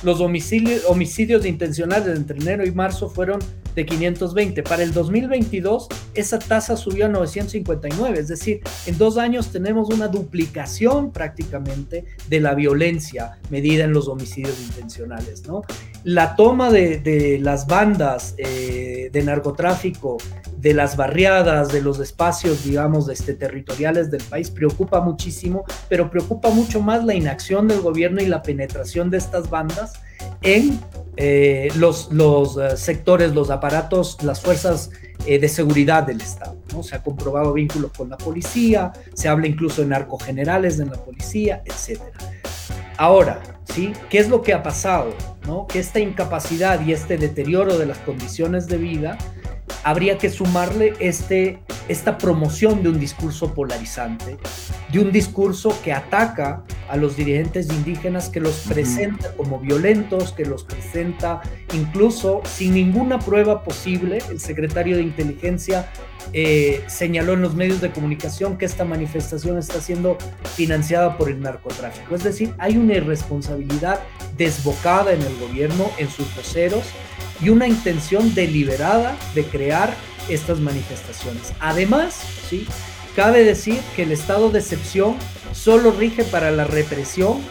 los 0.04 0.22
homicidios, 0.22 0.84
homicidios 0.88 1.46
intencionales 1.46 2.16
entre 2.16 2.40
enero 2.40 2.66
y 2.66 2.72
marzo 2.72 3.10
fueron 3.10 3.40
de 3.80 3.86
520. 3.86 4.64
Para 4.64 4.84
el 4.84 4.94
2022 4.94 5.88
esa 6.14 6.38
tasa 6.38 6.76
subió 6.76 7.06
a 7.06 7.10
959, 7.10 8.20
es 8.20 8.28
decir, 8.28 8.60
en 8.86 8.98
dos 8.98 9.18
años 9.18 9.52
tenemos 9.52 9.90
una 9.90 10.10
duplicación 10.10 11.12
prácticamente 11.12 12.06
de 12.28 12.40
la 12.42 12.56
violencia 12.56 13.38
medida 13.50 13.86
en 13.86 13.94
los 13.94 14.08
homicidios 14.10 14.60
intencionales. 14.60 15.48
¿no? 15.48 15.62
La 16.04 16.36
toma 16.36 16.70
de, 16.72 17.40
las 17.42 17.68
bandas 17.68 18.36
eh, 18.38 19.10
de 19.14 19.24
narcotráfico, 19.24 20.18
de 20.58 20.74
las 20.74 20.98
barriadas, 20.98 21.72
de 21.72 21.82
los 21.82 22.00
espacios, 22.00 22.66
digamos, 22.66 23.08
este, 23.08 23.34
territoriales 23.34 24.12
del 24.12 24.24
país 24.24 24.52
preocupa 24.52 25.00
muchísimo, 25.00 25.64
pero 25.88 26.12
preocupa 26.12 26.50
mucho 26.50 26.82
más 26.82 27.06
la 27.06 27.14
inacción 27.14 27.70
del 27.70 27.80
gobierno 27.80 28.22
y 28.22 28.26
la 28.26 28.42
penetración 28.42 29.10
de 29.10 29.20
estas 29.20 29.50
bandas 29.50 29.94
en 30.42 30.80
eh, 31.22 31.68
los, 31.76 32.14
los 32.14 32.56
eh, 32.56 32.78
sectores, 32.78 33.36
los 33.36 33.50
aparatos, 33.50 34.24
las 34.24 34.40
fuerzas 34.40 34.90
eh, 35.26 35.38
de 35.38 35.50
seguridad 35.50 36.04
del 36.04 36.22
Estado. 36.22 36.56
¿no? 36.72 36.82
Se 36.82 36.96
ha 36.96 37.04
comprobado 37.04 37.52
vínculos 37.52 37.92
con 37.92 38.10
la 38.10 38.18
policía, 38.18 38.94
se 39.16 39.28
habla 39.28 39.48
incluso 39.48 39.82
de 39.82 39.90
narcogenerales 39.90 40.80
en 40.80 40.92
la 40.92 41.04
policía, 41.04 41.62
etc. 41.66 42.00
Ahora, 42.96 43.42
¿sí? 43.66 43.92
¿qué 44.10 44.20
es 44.20 44.30
lo 44.30 44.42
que 44.42 44.54
ha 44.54 44.64
pasado? 44.64 45.14
¿no? 45.46 45.68
Que 45.68 45.80
esta 45.80 46.00
incapacidad 46.00 46.80
y 46.86 46.94
este 46.94 47.18
deterioro 47.18 47.78
de 47.78 47.86
las 47.86 47.98
condiciones 47.98 48.68
de 48.68 48.78
vida 48.78 49.18
habría 49.84 50.18
que 50.18 50.30
sumarle 50.30 50.94
este, 51.00 51.60
esta 51.88 52.18
promoción 52.18 52.84
de 52.84 52.90
un 52.90 53.00
discurso 53.00 53.54
polarizante, 53.54 54.38
de 54.92 55.00
un 55.00 55.12
discurso 55.12 55.76
que 55.84 55.94
ataca 55.94 56.64
a 56.90 56.98
los 56.98 57.16
dirigentes 57.16 57.70
indígenas 57.70 58.30
que 58.30 58.40
los 58.40 58.56
presenta 58.68 59.34
como 59.36 59.60
violentos, 59.60 60.32
que 60.32 60.46
los 60.46 60.64
presenta 60.64 61.42
incluso 61.74 62.42
sin 62.46 62.74
ninguna 62.74 63.20
prueba 63.20 63.64
posible. 63.64 64.20
El 64.30 64.40
secretario 64.40 64.98
de 64.98 65.04
Inteligencia 65.04 65.90
eh, 66.34 66.84
señaló 66.88 67.34
en 67.34 67.42
los 67.42 67.56
medios 67.56 67.82
de 67.82 67.92
comunicación 67.92 68.58
que 68.58 68.66
esta 68.66 68.86
manifestación 68.86 69.58
está 69.58 69.82
siendo 69.82 70.18
financiada 70.56 71.18
por 71.18 71.30
el 71.30 71.42
narcotráfico. 71.42 72.16
Es 72.16 72.24
decir, 72.24 72.54
hay 72.58 72.78
una 72.78 72.96
irresponsabilidad 72.96 74.00
desbocada 74.38 75.14
en 75.14 75.22
el 75.22 75.36
gobierno, 75.40 75.90
en 75.98 76.10
sus 76.10 76.34
voceros, 76.36 76.84
y 77.42 77.50
una 77.50 77.68
intención 77.68 78.34
deliberada 78.36 79.18
de 79.36 79.44
crear 79.44 79.94
estas 80.30 80.60
manifestaciones. 80.60 81.54
Además, 81.60 82.22
¿sí? 82.50 82.68
cabe 83.16 83.44
decir 83.44 83.80
que 83.96 84.04
el 84.04 84.12
estado 84.12 84.50
de 84.50 84.60
excepción 84.60 85.16
solo 85.54 85.92
rige 85.92 86.24
para 86.24 86.52
la 86.52 86.64
represión 86.64 87.42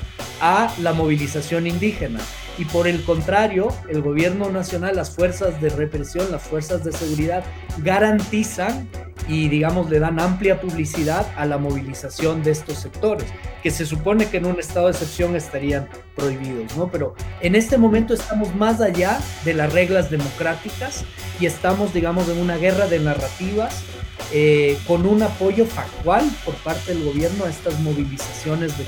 a 0.41 0.73
la 0.81 0.93
movilización 0.93 1.67
indígena. 1.67 2.21
Y 2.59 2.65
por 2.65 2.89
el 2.89 3.05
contrario, 3.05 3.69
el 3.89 4.03
gobierno 4.03 4.51
nacional, 4.51 4.97
las 4.97 5.11
fuerzas 5.11 5.61
de 5.61 5.69
represión, 5.69 6.31
las 6.33 6.43
fuerzas 6.43 6.85
de 6.85 6.93
seguridad 6.93 7.45
garantizan 7.79 8.89
y 9.29 9.49
digamos 9.49 9.91
le 9.91 9.99
dan 9.99 10.19
amplia 10.19 10.61
publicidad 10.61 11.27
a 11.37 11.45
la 11.45 11.59
movilización 11.59 12.43
de 12.43 12.53
estos 12.53 12.79
sectores, 12.79 13.27
que 13.63 13.71
se 13.71 13.87
supone 13.87 14.27
que 14.27 14.39
en 14.39 14.47
un 14.47 14.59
estado 14.59 14.87
de 14.87 14.93
excepción 14.93 15.37
estarían 15.37 15.89
prohibidos, 16.17 16.77
¿no? 16.77 16.91
Pero 16.91 17.15
en 17.41 17.55
este 17.55 17.79
momento 17.79 18.15
estamos 18.15 18.55
más 18.55 18.81
allá 18.81 19.21
de 19.45 19.55
las 19.55 19.73
reglas 19.73 20.11
democráticas 20.11 21.05
y 21.39 21.47
estamos, 21.47 21.93
digamos, 21.93 22.29
en 22.29 22.39
una 22.39 22.57
guerra 22.57 22.87
de 22.87 22.99
narrativas 22.99 23.85
eh, 24.33 24.77
con 24.87 25.07
un 25.07 25.23
apoyo 25.23 25.65
factual 25.65 26.25
por 26.45 26.55
parte 26.57 26.93
del 26.93 27.05
gobierno 27.05 27.45
a 27.45 27.51
estas 27.51 27.79
movilizaciones 27.81 28.77
de 28.77 28.85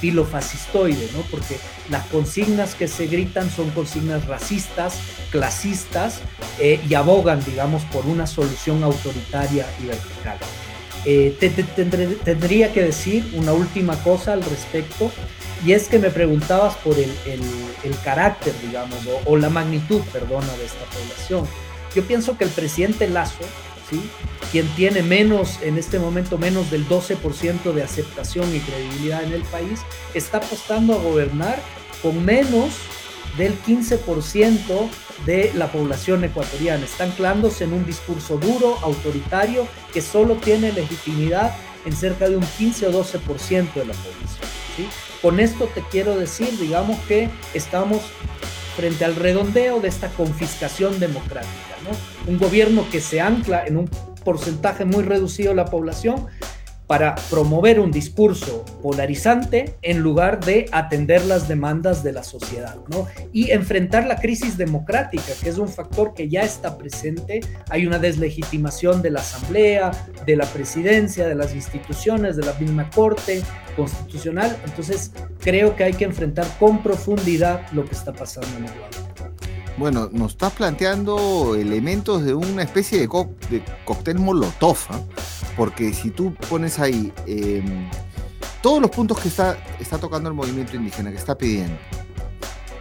junio 0.00 0.24
fascistoide, 0.24 1.08
¿no? 1.14 1.22
Porque 1.30 1.56
las 1.90 2.06
consignas 2.06 2.74
que 2.74 2.88
se 2.88 3.06
gritan 3.06 3.50
son 3.50 3.70
consignas 3.70 4.26
racistas, 4.26 4.98
clasistas 5.30 6.20
eh, 6.58 6.80
y 6.88 6.94
abogan, 6.94 7.44
digamos, 7.44 7.82
por 7.84 8.06
una 8.06 8.26
solución 8.26 8.82
autoritaria 8.82 9.66
y 9.82 9.86
vertical. 9.86 10.38
Eh, 11.04 11.36
tendría 12.24 12.72
que 12.72 12.82
decir 12.82 13.32
una 13.34 13.52
última 13.52 14.02
cosa 14.02 14.34
al 14.34 14.42
respecto, 14.42 15.10
y 15.64 15.72
es 15.72 15.88
que 15.88 15.98
me 15.98 16.10
preguntabas 16.10 16.74
por 16.76 16.98
el, 16.98 17.12
el, 17.26 17.96
carácter, 18.02 18.54
digamos, 18.62 18.98
o, 19.06 19.30
o, 19.30 19.36
la 19.36 19.50
magnitud, 19.50 20.00
perdona, 20.12 20.52
de 20.56 20.64
esta 20.64 20.84
población. 20.86 21.46
Yo 21.94 22.04
pienso 22.04 22.38
que 22.38 22.44
el 22.44 22.50
presidente 22.50 23.08
Lazo, 23.08 23.44
¿sí? 23.90 24.00
quien 24.50 24.66
tiene 24.74 25.02
menos, 25.02 25.58
en 25.62 25.78
este 25.78 25.98
momento, 25.98 26.38
menos 26.38 26.70
del 26.70 26.88
12% 26.88 27.72
de 27.72 27.82
aceptación 27.82 28.54
y 28.54 28.60
credibilidad 28.60 29.22
en 29.22 29.32
el 29.32 29.42
país, 29.42 29.80
está 30.14 30.38
apostando 30.38 30.94
a 30.94 31.02
gobernar 31.02 31.60
con 32.02 32.24
menos 32.24 32.70
del 33.36 33.60
15% 33.62 34.88
de 35.26 35.52
la 35.54 35.70
población 35.70 36.24
ecuatoriana. 36.24 36.84
Está 36.84 37.04
anclándose 37.04 37.64
en 37.64 37.72
un 37.72 37.86
discurso 37.86 38.38
duro, 38.38 38.78
autoritario, 38.82 39.66
que 39.92 40.02
solo 40.02 40.36
tiene 40.36 40.72
legitimidad 40.72 41.54
en 41.84 41.94
cerca 41.94 42.28
de 42.28 42.36
un 42.36 42.44
15 42.58 42.88
o 42.88 42.92
12% 42.92 43.74
de 43.74 43.86
la 43.86 43.94
población. 43.94 44.48
¿sí? 44.76 44.88
Con 45.22 45.40
esto 45.40 45.66
te 45.74 45.82
quiero 45.90 46.16
decir, 46.16 46.58
digamos 46.58 46.98
que 47.06 47.28
estamos 47.54 48.02
frente 48.76 49.04
al 49.04 49.16
redondeo 49.16 49.80
de 49.80 49.88
esta 49.88 50.08
confiscación 50.08 50.98
democrática. 50.98 51.76
¿no? 51.84 52.19
Un 52.30 52.38
gobierno 52.38 52.86
que 52.92 53.00
se 53.00 53.20
ancla 53.20 53.66
en 53.66 53.76
un 53.76 53.90
porcentaje 54.24 54.84
muy 54.84 55.02
reducido 55.02 55.50
de 55.50 55.56
la 55.56 55.64
población 55.64 56.28
para 56.86 57.16
promover 57.28 57.80
un 57.80 57.90
discurso 57.90 58.64
polarizante 58.80 59.74
en 59.82 59.98
lugar 59.98 60.38
de 60.44 60.66
atender 60.70 61.24
las 61.24 61.48
demandas 61.48 62.04
de 62.04 62.12
la 62.12 62.22
sociedad, 62.22 62.76
¿no? 62.88 63.08
Y 63.32 63.50
enfrentar 63.50 64.06
la 64.06 64.14
crisis 64.14 64.56
democrática, 64.56 65.32
que 65.42 65.48
es 65.48 65.58
un 65.58 65.68
factor 65.68 66.14
que 66.14 66.28
ya 66.28 66.42
está 66.42 66.78
presente. 66.78 67.40
Hay 67.68 67.84
una 67.84 67.98
deslegitimación 67.98 69.02
de 69.02 69.10
la 69.10 69.20
Asamblea, 69.20 69.90
de 70.24 70.36
la 70.36 70.46
Presidencia, 70.46 71.26
de 71.26 71.34
las 71.34 71.52
instituciones, 71.52 72.36
de 72.36 72.44
la 72.44 72.54
misma 72.54 72.88
Corte 72.90 73.42
Constitucional. 73.74 74.56
Entonces, 74.64 75.10
creo 75.40 75.74
que 75.74 75.82
hay 75.82 75.94
que 75.94 76.04
enfrentar 76.04 76.46
con 76.60 76.80
profundidad 76.80 77.68
lo 77.72 77.84
que 77.84 77.94
está 77.96 78.12
pasando 78.12 78.56
en 78.56 78.66
Ecuador. 78.66 79.09
Bueno, 79.76 80.08
nos 80.12 80.32
estás 80.32 80.52
planteando 80.52 81.54
elementos 81.54 82.24
de 82.24 82.34
una 82.34 82.62
especie 82.62 82.98
de, 82.98 83.06
de 83.50 83.64
cóctel 83.84 84.18
molotov, 84.18 84.76
¿ah? 84.90 85.00
porque 85.56 85.94
si 85.94 86.10
tú 86.10 86.34
pones 86.48 86.78
ahí 86.78 87.12
em, 87.26 87.88
todos 88.62 88.82
los 88.82 88.90
puntos 88.90 89.18
que 89.20 89.28
está, 89.28 89.56
está 89.78 89.98
tocando 89.98 90.28
el 90.28 90.34
movimiento 90.34 90.76
indígena, 90.76 91.10
que 91.10 91.16
está 91.16 91.36
pidiendo, 91.36 91.76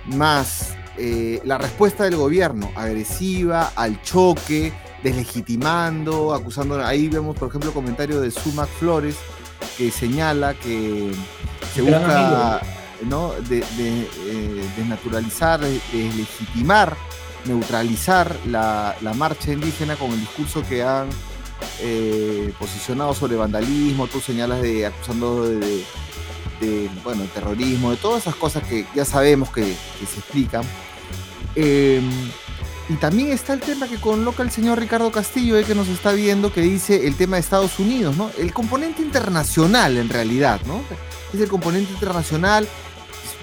más 0.07 0.73
eh, 0.97 1.39
la 1.45 1.57
respuesta 1.57 2.03
del 2.03 2.17
gobierno 2.17 2.71
agresiva 2.75 3.71
al 3.75 4.01
choque, 4.01 4.73
deslegitimando, 5.03 6.33
acusando, 6.33 6.83
ahí 6.85 7.07
vemos 7.07 7.37
por 7.37 7.47
ejemplo 7.47 7.69
el 7.69 7.73
comentario 7.73 8.19
de 8.19 8.31
Sumac 8.31 8.67
Flores, 8.67 9.15
que 9.77 9.91
señala 9.91 10.53
que 10.55 11.11
se 11.73 11.81
busca 11.81 12.61
¿no? 13.03 13.33
de, 13.33 13.59
eh, 13.59 14.69
desnaturalizar, 14.77 15.61
legitimar, 15.61 16.95
neutralizar 17.45 18.35
la, 18.45 18.95
marcha 19.15 19.51
indígena 19.51 19.95
con 19.95 20.11
el 20.11 20.19
discurso 20.19 20.63
que 20.67 20.83
han 20.83 21.09
eh, 21.81 22.53
posicionado 22.59 23.13
sobre 23.13 23.35
vandalismo, 23.35 24.07
tú 24.07 24.19
señalas 24.19 24.61
de 24.61 24.85
acusando 24.85 25.47
de, 25.47 25.83
bueno, 27.03 27.23
terrorismo, 27.33 27.91
de 27.91 27.97
todas 27.97 28.23
esas 28.23 28.35
cosas 28.35 28.63
que 28.63 28.85
ya 28.95 29.05
sabemos 29.05 29.49
que, 29.49 29.63
se 29.63 30.19
explican. 30.19 30.63
Em, 31.55 32.09
y 32.89 32.95
también 32.95 33.31
está 33.31 33.53
el 33.53 33.59
tema 33.59 33.87
que 33.87 33.97
coloca 33.97 34.41
el 34.41 34.49
señor 34.49 34.79
Ricardo 34.79 35.11
Castillo, 35.11 35.57
eh, 35.57 35.63
que 35.63 35.75
nos 35.75 35.87
está 35.89 36.11
viendo, 36.11 36.51
que 36.51 36.61
dice 36.61 37.07
el 37.07 37.15
tema 37.15 37.35
de 37.35 37.41
Estados 37.41 37.77
Unidos, 37.79 38.17
¿no? 38.17 38.31
El 38.37 38.51
componente 38.51 39.03
internacional, 39.03 39.97
en 39.97 40.09
realidad, 40.09 40.59
¿no? 40.65 40.81
Es 41.31 41.39
el 41.39 41.47
componente 41.47 41.93
internacional 41.93 42.67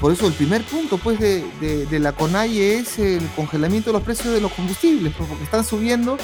por 0.01 0.13
eso 0.13 0.27
el 0.27 0.35
primer 0.35 0.63
punto 0.63 0.99
pues, 0.99 1.19
de, 1.19 1.87
la 1.99 2.13
CONAI 2.13 2.61
es 2.61 2.99
el 2.99 3.27
congelamiento 3.35 3.91
de 3.91 3.95
los 3.95 4.03
precios 4.03 4.35
de 4.35 4.41
los 4.41 4.53
combustibles, 4.53 5.15
pues, 5.17 5.29
porque 5.29 5.45
están 5.45 5.65
subiendo 5.65 6.19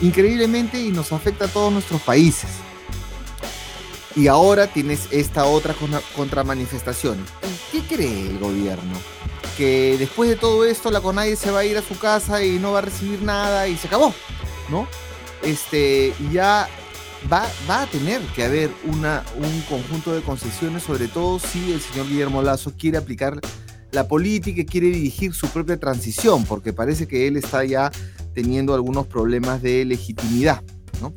increíblemente 0.00 0.80
y 0.80 0.90
nos 0.90 1.12
afecta 1.12 1.44
a 1.44 1.48
todos 1.48 1.72
nuestros 1.72 2.00
países. 2.00 2.50
Y 4.16 4.26
ahora 4.26 4.66
tienes 4.66 5.08
esta 5.10 5.44
otra 5.44 5.74
contramanifestación. 6.16 7.24
¿Qué 7.70 7.82
cree 7.82 8.28
el 8.28 8.38
gobierno? 8.38 8.98
Que 9.56 9.96
después 9.98 10.30
de 10.30 10.36
todo 10.36 10.64
esto 10.64 10.90
la 10.90 11.00
CONAI 11.00 11.36
se 11.36 11.50
va 11.50 11.60
a 11.60 11.64
ir 11.64 11.76
a 11.76 11.82
su 11.82 11.98
casa 11.98 12.42
y 12.42 12.58
no 12.58 12.72
va 12.72 12.78
a 12.78 12.82
recibir 12.82 13.22
nada 13.22 13.68
y 13.68 13.76
se 13.76 13.86
acabó, 13.86 14.14
¿no? 14.70 14.88
Este, 15.42 16.14
ya 16.32 16.68
va, 17.32 17.46
a 17.68 17.86
tener 17.86 18.20
que 18.34 18.44
haber 18.44 18.70
una, 18.84 19.24
un 19.36 19.60
conjunto 19.62 20.12
de 20.14 20.22
concesiones, 20.22 20.82
sobre 20.82 21.08
todo 21.08 21.38
si 21.38 21.72
el 21.72 21.80
señor 21.80 22.08
Guillermo 22.08 22.42
Lazo 22.42 22.72
quiere 22.76 22.98
aplicar 22.98 23.40
la 23.92 24.06
política 24.06 24.64
quiere 24.64 24.88
dirigir 24.88 25.34
su 25.34 25.48
propia 25.48 25.78
transición, 25.78 26.44
porque 26.44 26.72
parece 26.72 27.08
que 27.08 27.26
él 27.26 27.36
está 27.36 27.64
ya 27.64 27.90
teniendo 28.34 28.74
algunos 28.74 29.06
problemas 29.06 29.62
de 29.62 29.84
legitimidad. 29.84 30.62
¿no? 31.00 31.12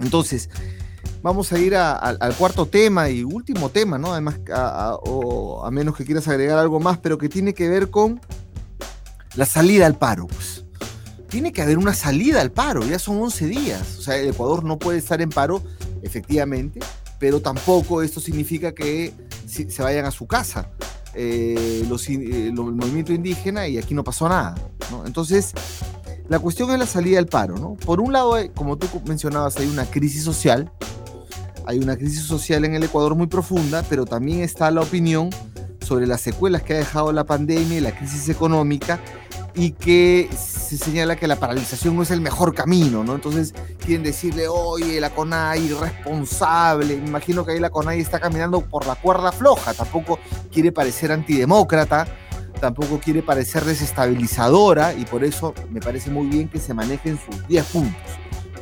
Entonces, 0.00 0.50
vamos 1.22 1.52
a 1.52 1.58
ir 1.58 1.76
al 1.76 2.34
cuarto 2.36 2.66
tema 2.66 3.08
y 3.08 3.22
último 3.22 3.68
tema, 3.68 3.98
¿no? 3.98 4.12
Además, 4.12 4.40
o 5.02 5.64
a 5.64 5.70
menos 5.70 5.96
que 5.96 6.04
quieras 6.04 6.26
agregar 6.28 6.58
algo 6.58 6.80
más, 6.80 6.98
pero 6.98 7.18
que 7.18 7.28
tiene 7.28 7.54
que 7.54 7.68
ver 7.68 7.90
con 7.90 8.20
la 9.36 9.46
salida 9.46 9.86
al 9.86 9.96
paro. 9.96 10.26
Pues 10.26 10.61
tiene 11.32 11.50
que 11.50 11.62
haber 11.62 11.78
una 11.78 11.94
salida 11.94 12.42
al 12.42 12.52
paro, 12.52 12.84
ya 12.84 12.98
son 12.98 13.16
11 13.16 13.46
días, 13.46 13.96
o 13.98 14.02
sea, 14.02 14.18
el 14.18 14.28
Ecuador 14.28 14.64
no 14.64 14.78
puede 14.78 14.98
estar 14.98 15.22
en 15.22 15.30
paro, 15.30 15.62
efectivamente, 16.02 16.78
pero 17.18 17.40
tampoco 17.40 18.02
esto 18.02 18.20
significa 18.20 18.72
que 18.72 19.14
se 19.46 19.82
vayan 19.82 20.04
a 20.04 20.10
su 20.10 20.26
casa 20.26 20.68
eh, 21.14 21.86
eh, 21.88 22.46
el 22.48 22.52
movimiento 22.52 23.14
indígena 23.14 23.66
y 23.66 23.78
aquí 23.78 23.94
no 23.94 24.04
pasó 24.04 24.28
nada. 24.28 24.54
Entonces, 25.06 25.52
la 26.28 26.38
cuestión 26.38 26.70
es 26.70 26.78
la 26.78 26.86
salida 26.86 27.18
al 27.18 27.26
paro, 27.26 27.56
¿no? 27.56 27.76
Por 27.76 28.02
un 28.02 28.12
lado, 28.12 28.36
eh, 28.36 28.50
como 28.54 28.76
tú 28.76 28.86
mencionabas, 29.06 29.56
hay 29.56 29.68
una 29.68 29.86
crisis 29.86 30.22
social, 30.24 30.70
hay 31.66 31.78
una 31.78 31.96
crisis 31.96 32.24
social 32.24 32.66
en 32.66 32.74
el 32.74 32.82
Ecuador 32.82 33.14
muy 33.14 33.26
profunda, 33.26 33.82
pero 33.88 34.04
también 34.04 34.40
está 34.40 34.70
la 34.70 34.82
opinión 34.82 35.30
sobre 35.80 36.06
las 36.06 36.20
secuelas 36.20 36.62
que 36.62 36.74
ha 36.74 36.78
dejado 36.78 37.10
la 37.10 37.24
pandemia 37.24 37.78
y 37.78 37.80
la 37.80 37.96
crisis 37.96 38.28
económica 38.28 39.00
y 39.54 39.72
que 39.72 40.30
se 40.36 40.76
señala 40.76 41.16
que 41.16 41.26
la 41.26 41.36
paralización 41.36 41.96
no 41.96 42.02
es 42.02 42.10
el 42.10 42.20
mejor 42.20 42.54
camino, 42.54 43.04
¿no? 43.04 43.14
Entonces 43.14 43.54
quieren 43.84 44.02
decirle, 44.02 44.48
oye, 44.48 45.00
la 45.00 45.10
CONAI 45.10 45.66
irresponsable, 45.66 46.96
me 46.96 47.08
imagino 47.08 47.44
que 47.44 47.52
ahí 47.52 47.60
la 47.60 47.70
CONAI 47.70 48.00
está 48.00 48.18
caminando 48.18 48.62
por 48.62 48.86
la 48.86 48.94
cuerda 48.94 49.32
floja, 49.32 49.74
tampoco 49.74 50.18
quiere 50.50 50.72
parecer 50.72 51.12
antidemócrata, 51.12 52.06
tampoco 52.60 53.00
quiere 53.00 53.22
parecer 53.22 53.64
desestabilizadora 53.64 54.94
y 54.94 55.04
por 55.04 55.24
eso 55.24 55.52
me 55.70 55.80
parece 55.80 56.10
muy 56.10 56.28
bien 56.28 56.48
que 56.48 56.58
se 56.58 56.72
manejen 56.72 57.18
sus 57.18 57.46
10 57.48 57.64
puntos, 57.66 58.12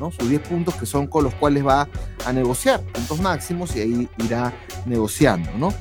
¿no? 0.01 0.11
Sus 0.11 0.29
10 0.29 0.41
puntos 0.41 0.75
que 0.75 0.87
son 0.87 1.07
con 1.07 1.23
los 1.23 1.35
cuales 1.35 1.65
va 1.65 1.89
a 2.27 2.33
negociar, 2.33 2.81
puntos 2.81 3.21
máximos 3.21 3.77
y 3.77 3.81
ahí 3.81 4.09
irá 4.19 4.53
negociando, 4.87 5.51
¿no? 5.57 5.73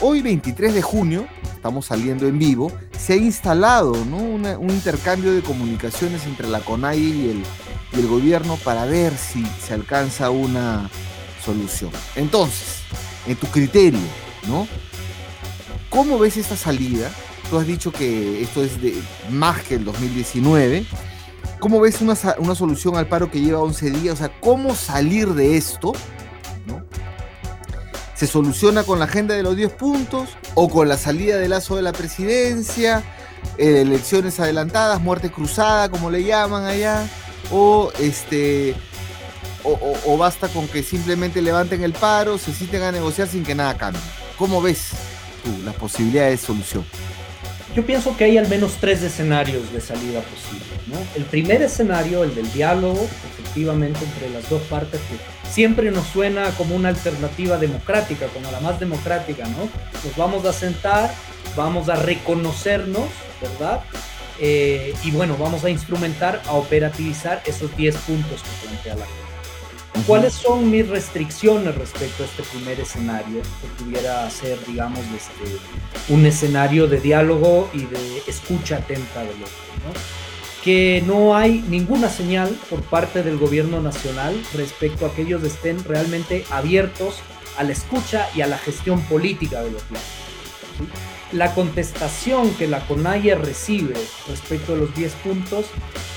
Hoy, 0.00 0.22
23 0.22 0.74
de 0.74 0.82
junio, 0.82 1.26
estamos 1.54 1.86
saliendo 1.86 2.26
en 2.26 2.38
vivo, 2.38 2.72
se 2.98 3.14
ha 3.14 3.16
instalado 3.16 3.92
un 3.92 4.70
intercambio 4.70 5.32
de 5.32 5.40
comunicaciones 5.40 6.26
entre 6.26 6.48
la 6.48 6.60
CONAI 6.60 7.00
y 7.00 7.44
el, 7.96 8.08
gobierno 8.08 8.58
para 8.64 8.86
ver 8.86 9.16
si 9.16 9.46
se 9.64 9.72
alcanza 9.72 10.30
una 10.30 10.90
solución. 11.44 11.90
Entonces, 12.16 12.80
en 13.26 13.36
tu 13.36 13.46
criterio, 13.46 14.00
¿no? 14.48 14.66
¿Cómo 15.90 16.18
ves 16.18 16.36
esta 16.36 16.56
salida? 16.56 17.10
Tú 17.48 17.58
has 17.58 17.66
dicho 17.66 17.92
que 17.92 18.42
esto 18.42 18.64
es 18.64 18.82
de 18.82 19.00
más 19.30 19.62
que 19.62 19.76
el 19.76 19.84
2019. 19.84 20.86
¿Cómo 21.60 21.80
ves 21.80 22.00
una, 22.00 22.14
una 22.38 22.54
solución 22.56 22.96
al 22.96 23.06
paro 23.06 23.30
que 23.30 23.40
lleva 23.40 23.60
11 23.60 23.90
días? 23.90 24.14
O 24.14 24.16
sea, 24.16 24.40
¿cómo 24.40 24.74
salir 24.74 25.28
de 25.34 25.56
esto? 25.56 25.92
¿Se 28.14 28.26
soluciona 28.26 28.84
con 28.84 28.98
la 28.98 29.06
agenda 29.06 29.34
de 29.34 29.42
los 29.42 29.56
10 29.56 29.72
puntos 29.72 30.28
o 30.54 30.68
con 30.68 30.88
la 30.88 30.96
salida 30.96 31.36
del 31.36 31.50
lazo 31.50 31.76
de 31.76 31.82
la 31.82 31.92
presidencia, 31.92 33.02
eh, 33.58 33.80
elecciones 33.80 34.38
adelantadas, 34.38 35.00
muerte 35.00 35.30
cruzada, 35.30 35.88
como 35.88 36.10
le 36.10 36.22
llaman 36.22 36.64
allá? 36.64 37.08
O 37.50 37.92
este 38.00 38.74
o, 39.64 40.18
basta 40.18 40.48
con 40.48 40.68
que 40.68 40.82
simplemente 40.82 41.40
levanten 41.40 41.82
el 41.82 41.92
paro, 41.92 42.38
se 42.38 42.52
sienten 42.52 42.82
a 42.82 42.92
negociar 42.92 43.28
sin 43.28 43.44
que 43.44 43.54
nada 43.54 43.76
cambie. 43.76 44.02
¿Cómo 44.38 44.60
ves 44.60 44.90
tú 45.42 45.50
las 45.64 45.74
posibilidades 45.74 46.40
de 46.40 46.46
solución? 46.46 46.84
Yo 47.74 47.84
pienso 47.84 48.16
que 48.16 48.24
hay 48.24 48.38
al 48.38 48.48
menos 48.48 48.76
tres 48.80 49.02
escenarios 49.02 49.72
de 49.72 49.80
salida 49.80 50.20
posible. 50.20 50.64
El 51.16 51.24
primer 51.24 51.62
escenario, 51.62 52.22
el 52.22 52.34
del 52.34 52.52
diálogo, 52.52 53.08
efectivamente, 53.38 54.04
entre 54.04 54.30
las 54.30 54.48
dos 54.48 54.62
partes, 54.62 55.00
que 55.00 55.16
siempre 55.54 55.92
nos 55.92 56.06
suena 56.08 56.50
como 56.56 56.74
una 56.74 56.88
alternativa 56.88 57.56
democrática, 57.58 58.26
como 58.26 58.50
la 58.50 58.58
más 58.58 58.80
democrática, 58.80 59.46
¿no? 59.46 59.68
Nos 60.04 60.16
vamos 60.16 60.44
a 60.46 60.52
sentar, 60.52 61.14
vamos 61.54 61.88
a 61.88 61.94
reconocernos, 61.94 63.08
¿verdad? 63.40 63.84
Eh, 64.40 64.92
y 65.04 65.12
bueno, 65.12 65.36
vamos 65.38 65.62
a 65.64 65.70
instrumentar, 65.70 66.42
a 66.48 66.54
operativizar 66.54 67.40
esos 67.46 67.74
10 67.76 67.96
puntos 67.98 68.42
que 68.42 68.66
plantea 68.66 68.96
la 68.96 69.06
¿Cuáles 70.08 70.34
son 70.34 70.72
mis 70.72 70.88
restricciones 70.88 71.76
respecto 71.76 72.24
a 72.24 72.26
este 72.26 72.42
primer 72.42 72.80
escenario 72.80 73.40
que 73.40 73.84
pudiera 73.84 74.28
ser, 74.28 74.58
digamos, 74.66 74.98
este, 74.98 76.12
un 76.12 76.26
escenario 76.26 76.88
de 76.88 77.00
diálogo 77.00 77.70
y 77.72 77.84
de 77.84 78.22
escucha 78.26 78.78
atenta 78.78 79.20
del 79.20 79.30
otro? 79.30 79.54
Que 80.64 81.02
no 81.06 81.36
hay 81.36 81.62
ninguna 81.68 82.08
señal 82.08 82.56
por 82.70 82.80
parte 82.82 83.22
del 83.22 83.36
gobierno 83.36 83.82
nacional 83.82 84.34
respecto 84.54 85.06
a 85.06 85.14
que 85.14 85.22
ellos 85.22 85.42
estén 85.44 85.84
realmente 85.84 86.44
abiertos 86.50 87.16
a 87.58 87.64
la 87.64 87.72
escucha 87.72 88.28
y 88.34 88.40
a 88.40 88.46
la 88.46 88.58
gestión 88.58 89.00
política 89.02 89.62
de 89.62 89.70
los 89.70 89.82
planes. 89.82 90.08
La 91.32 91.54
contestación 91.54 92.54
que 92.54 92.68
la 92.68 92.86
CONAIE 92.86 93.34
recibe 93.34 93.94
respecto 94.28 94.74
a 94.74 94.76
los 94.76 94.94
10 94.94 95.12
puntos 95.14 95.66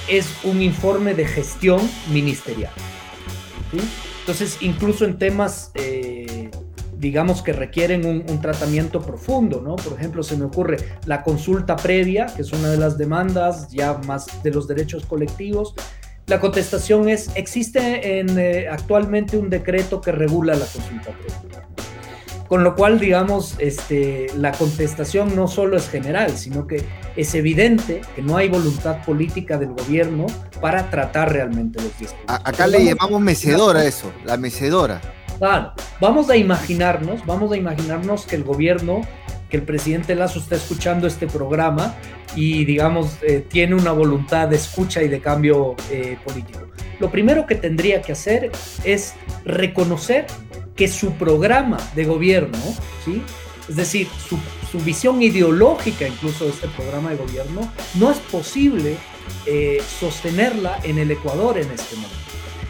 es 0.07 0.27
un 0.43 0.61
informe 0.61 1.13
de 1.13 1.25
gestión 1.25 1.81
ministerial. 2.11 2.71
Entonces, 4.19 4.57
incluso 4.61 5.05
en 5.05 5.17
temas, 5.17 5.71
eh, 5.75 6.16
digamos, 6.99 7.41
que 7.41 7.53
requieren 7.53 8.05
un, 8.05 8.41
tratamiento 8.41 9.01
profundo, 9.01 9.61
¿no? 9.61 9.75
Por 9.75 9.97
ejemplo, 9.97 10.23
se 10.23 10.37
me 10.37 10.45
ocurre 10.45 10.77
la 11.05 11.23
consulta 11.23 11.75
previa, 11.75 12.27
que 12.27 12.41
es 12.41 12.51
una 12.51 12.69
de 12.69 12.77
las 12.77 12.97
demandas 12.97 13.69
ya 13.69 13.93
más 14.05 14.43
de 14.43 14.51
los 14.51 14.67
derechos 14.67 15.05
colectivos. 15.05 15.73
La 16.27 16.39
contestación 16.39 17.09
es, 17.09 17.29
existe 17.35 18.19
en, 18.19 18.37
eh, 18.37 18.67
actualmente 18.69 19.37
un 19.37 19.49
decreto 19.49 20.01
que 20.01 20.11
regula 20.11 20.55
la 20.55 20.65
consulta 20.65 21.11
previa. 21.11 21.67
Con 22.47 22.63
lo 22.63 22.75
cual, 22.75 22.99
digamos, 22.99 23.55
este, 23.59 24.27
la 24.37 24.53
contestación 24.53 25.35
no 25.35 25.49
solo 25.49 25.75
es 25.75 25.89
general, 25.89 26.37
sino 26.37 26.65
que 26.65 26.85
es 27.17 27.35
evidente 27.35 28.01
que 28.15 28.21
no 28.21 28.37
hay 28.37 28.47
voluntad 28.47 29.03
política 29.03 29.57
del 29.57 29.69
gobierno 29.73 30.27
para 30.61 30.89
tratar 30.89 31.33
realmente 31.33 31.81
los 31.81 31.97
discursos. 31.99 32.25
Acá 32.27 32.67
le 32.67 32.85
llamamos 32.85 33.19
mecedora 33.19 33.83
eso, 33.83 34.13
la 34.23 34.37
mecedora. 34.37 35.01
Vamos 35.99 36.29
a 36.29 36.37
imaginarnos, 36.37 37.25
vamos 37.25 37.51
a 37.51 37.57
imaginarnos 37.57 38.25
que 38.25 38.35
el 38.35 38.43
gobierno, 38.43 39.01
que 39.49 39.57
el 39.57 39.63
presidente 39.63 40.15
Lazo 40.15 40.39
está 40.39 40.55
escuchando 40.55 41.07
este 41.07 41.27
programa 41.27 41.95
y, 42.35 42.65
digamos, 42.65 43.17
eh, 43.21 43.45
tiene 43.47 43.75
una 43.75 43.91
voluntad 43.91 44.47
de 44.47 44.55
escucha 44.55 45.01
y 45.01 45.07
de 45.07 45.19
cambio 45.19 45.75
eh, 45.91 46.17
político. 46.25 46.67
Lo 46.99 47.11
primero 47.11 47.45
que 47.45 47.55
tendría 47.55 48.01
que 48.01 48.11
hacer 48.11 48.51
es 48.83 49.13
reconocer 49.45 50.25
que 50.75 50.87
su 50.87 51.11
programa 51.13 51.77
de 51.95 52.05
gobierno, 52.05 52.57
¿sí? 53.05 53.21
es 53.69 53.75
decir, 53.75 54.07
su, 54.27 54.37
visión 54.83 55.23
ideológica 55.23 56.07
incluso 56.07 56.45
de 56.45 56.51
este 56.51 56.67
programa 56.67 57.09
de 57.09 57.15
gobierno, 57.15 57.71
no 57.95 58.11
es 58.11 58.17
posible 58.17 58.97
eh, 59.47 59.81
sostenerla 59.99 60.79
en 60.83 60.99
el 60.99 61.09
Ecuador 61.09 61.57
en 61.57 61.71
este 61.71 61.95
momento. 61.95 62.26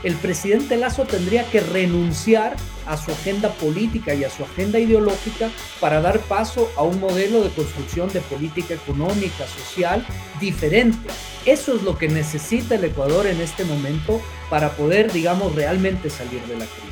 El 0.08 0.16
presidente 0.16 0.78
Lazo 0.78 1.04
tendría 1.04 1.44
que 1.50 1.60
renunciar 1.60 2.56
a 2.86 2.96
su 2.96 3.12
agenda 3.12 3.50
política 3.50 4.14
y 4.14 4.24
a 4.24 4.30
su 4.30 4.44
agenda 4.44 4.80
ideológica 4.80 5.50
para 5.82 6.00
dar 6.00 6.20
paso 6.22 6.72
a 6.78 6.84
un 6.84 6.98
modelo 7.02 7.44
de 7.44 7.50
construcción 7.50 8.08
de 8.14 8.22
política 8.22 8.76
económica, 8.76 9.46
social, 9.46 10.06
diferente. 10.40 11.10
Eso 11.46 11.76
es 11.76 11.84
lo 11.84 11.98
que 11.98 12.08
necesita 12.08 12.76
el 12.76 12.86
Ecuador 12.86 13.28
en 13.28 13.42
este 13.42 13.66
momento 13.66 14.22
para 14.50 14.72
poder, 14.78 15.12
digamos, 15.12 15.54
realmente 15.56 16.10
salir 16.10 16.42
de 16.44 16.56
la 16.56 16.66
crisis 16.66 16.88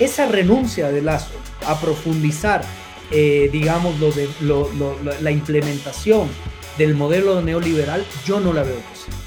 esa 0.00 0.26
renuncia 0.26 0.90
de 0.90 1.02
Lazo 1.02 1.32
a 1.66 1.78
profundizar, 1.78 2.64
eh, 3.10 3.48
digamos, 3.52 3.94
la 5.20 5.30
implementación 5.30 6.28
del 6.78 6.94
modelo 6.94 7.42
neoliberal, 7.42 8.04
yo 8.26 8.40
no 8.40 8.52
la 8.52 8.62
veo 8.62 8.80
posible. 8.80 9.19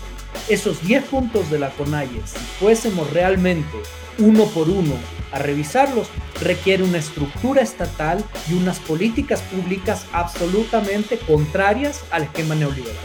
Esos 0.49 0.85
10 0.85 1.05
puntos 1.05 1.49
de 1.49 1.57
la 1.57 1.69
CONAIE, 1.69 2.21
si 2.25 2.39
fuésemos 2.59 3.09
realmente 3.11 3.77
uno 4.19 4.45
por 4.45 4.69
uno 4.69 4.93
a 5.31 5.39
revisarlos, 5.39 6.09
requiere 6.41 6.83
una 6.83 6.97
estructura 6.97 7.61
estatal 7.61 8.23
y 8.49 8.53
unas 8.53 8.79
políticas 8.79 9.41
públicas 9.41 10.05
absolutamente 10.11 11.17
contrarias 11.17 12.03
al 12.11 12.23
esquema 12.23 12.55
neoliberal. 12.55 12.95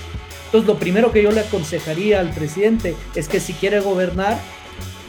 Entonces, 0.46 0.66
lo 0.66 0.78
primero 0.78 1.12
que 1.12 1.22
yo 1.22 1.30
le 1.30 1.40
aconsejaría 1.40 2.20
al 2.20 2.30
presidente 2.30 2.96
es 3.14 3.28
que 3.28 3.38
si 3.38 3.52
quiere 3.52 3.80
gobernar, 3.80 4.36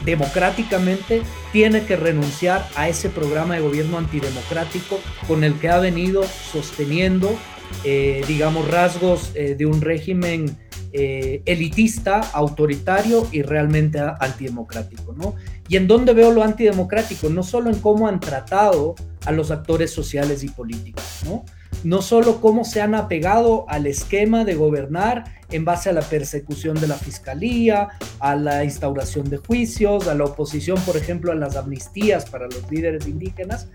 democráticamente 0.04 1.22
tiene 1.52 1.84
que 1.84 1.96
renunciar 1.96 2.66
a 2.76 2.88
ese 2.88 3.08
programa 3.08 3.54
de 3.54 3.60
gobierno 3.60 3.98
antidemocrático 3.98 5.00
con 5.26 5.42
el 5.42 5.54
que 5.54 5.68
ha 5.68 5.78
venido 5.78 6.24
sosteniendo, 6.52 7.36
eh, 7.84 8.22
digamos, 8.28 8.68
rasgos 8.68 9.32
eh, 9.34 9.56
de 9.56 9.66
un 9.66 9.80
régimen 9.80 10.56
eh, 10.92 11.42
elitista, 11.46 12.20
autoritario 12.32 13.26
y 13.32 13.42
realmente 13.42 14.00
antidemocrático, 14.20 15.12
¿no? 15.12 15.34
Y 15.68 15.76
en 15.76 15.86
dónde 15.86 16.12
veo 16.12 16.32
lo 16.32 16.42
antidemocrático, 16.42 17.28
no 17.28 17.42
solo 17.42 17.70
en 17.70 17.78
cómo 17.78 18.08
han 18.08 18.20
tratado 18.20 18.94
a 19.24 19.32
los 19.32 19.50
actores 19.50 19.92
sociales 19.92 20.42
y 20.42 20.48
políticos, 20.48 21.04
¿no? 21.24 21.44
no 21.84 22.02
solo 22.02 22.40
cómo 22.40 22.64
se 22.64 22.80
han 22.80 22.94
apegado 22.94 23.64
al 23.68 23.86
esquema 23.86 24.44
de 24.44 24.54
gobernar 24.54 25.24
en 25.50 25.64
base 25.64 25.88
a 25.88 25.92
la 25.92 26.02
persecución 26.02 26.78
de 26.80 26.86
la 26.86 26.96
fiscalía, 26.96 27.88
a 28.18 28.36
la 28.36 28.64
instauración 28.64 29.30
de 29.30 29.38
juicios, 29.38 30.06
a 30.08 30.14
la 30.14 30.24
oposición, 30.24 30.78
por 30.82 30.96
ejemplo, 30.96 31.32
a 31.32 31.34
las 31.34 31.56
amnistías 31.56 32.28
para 32.28 32.46
los 32.46 32.70
líderes 32.70 33.06
indígenas, 33.06 33.68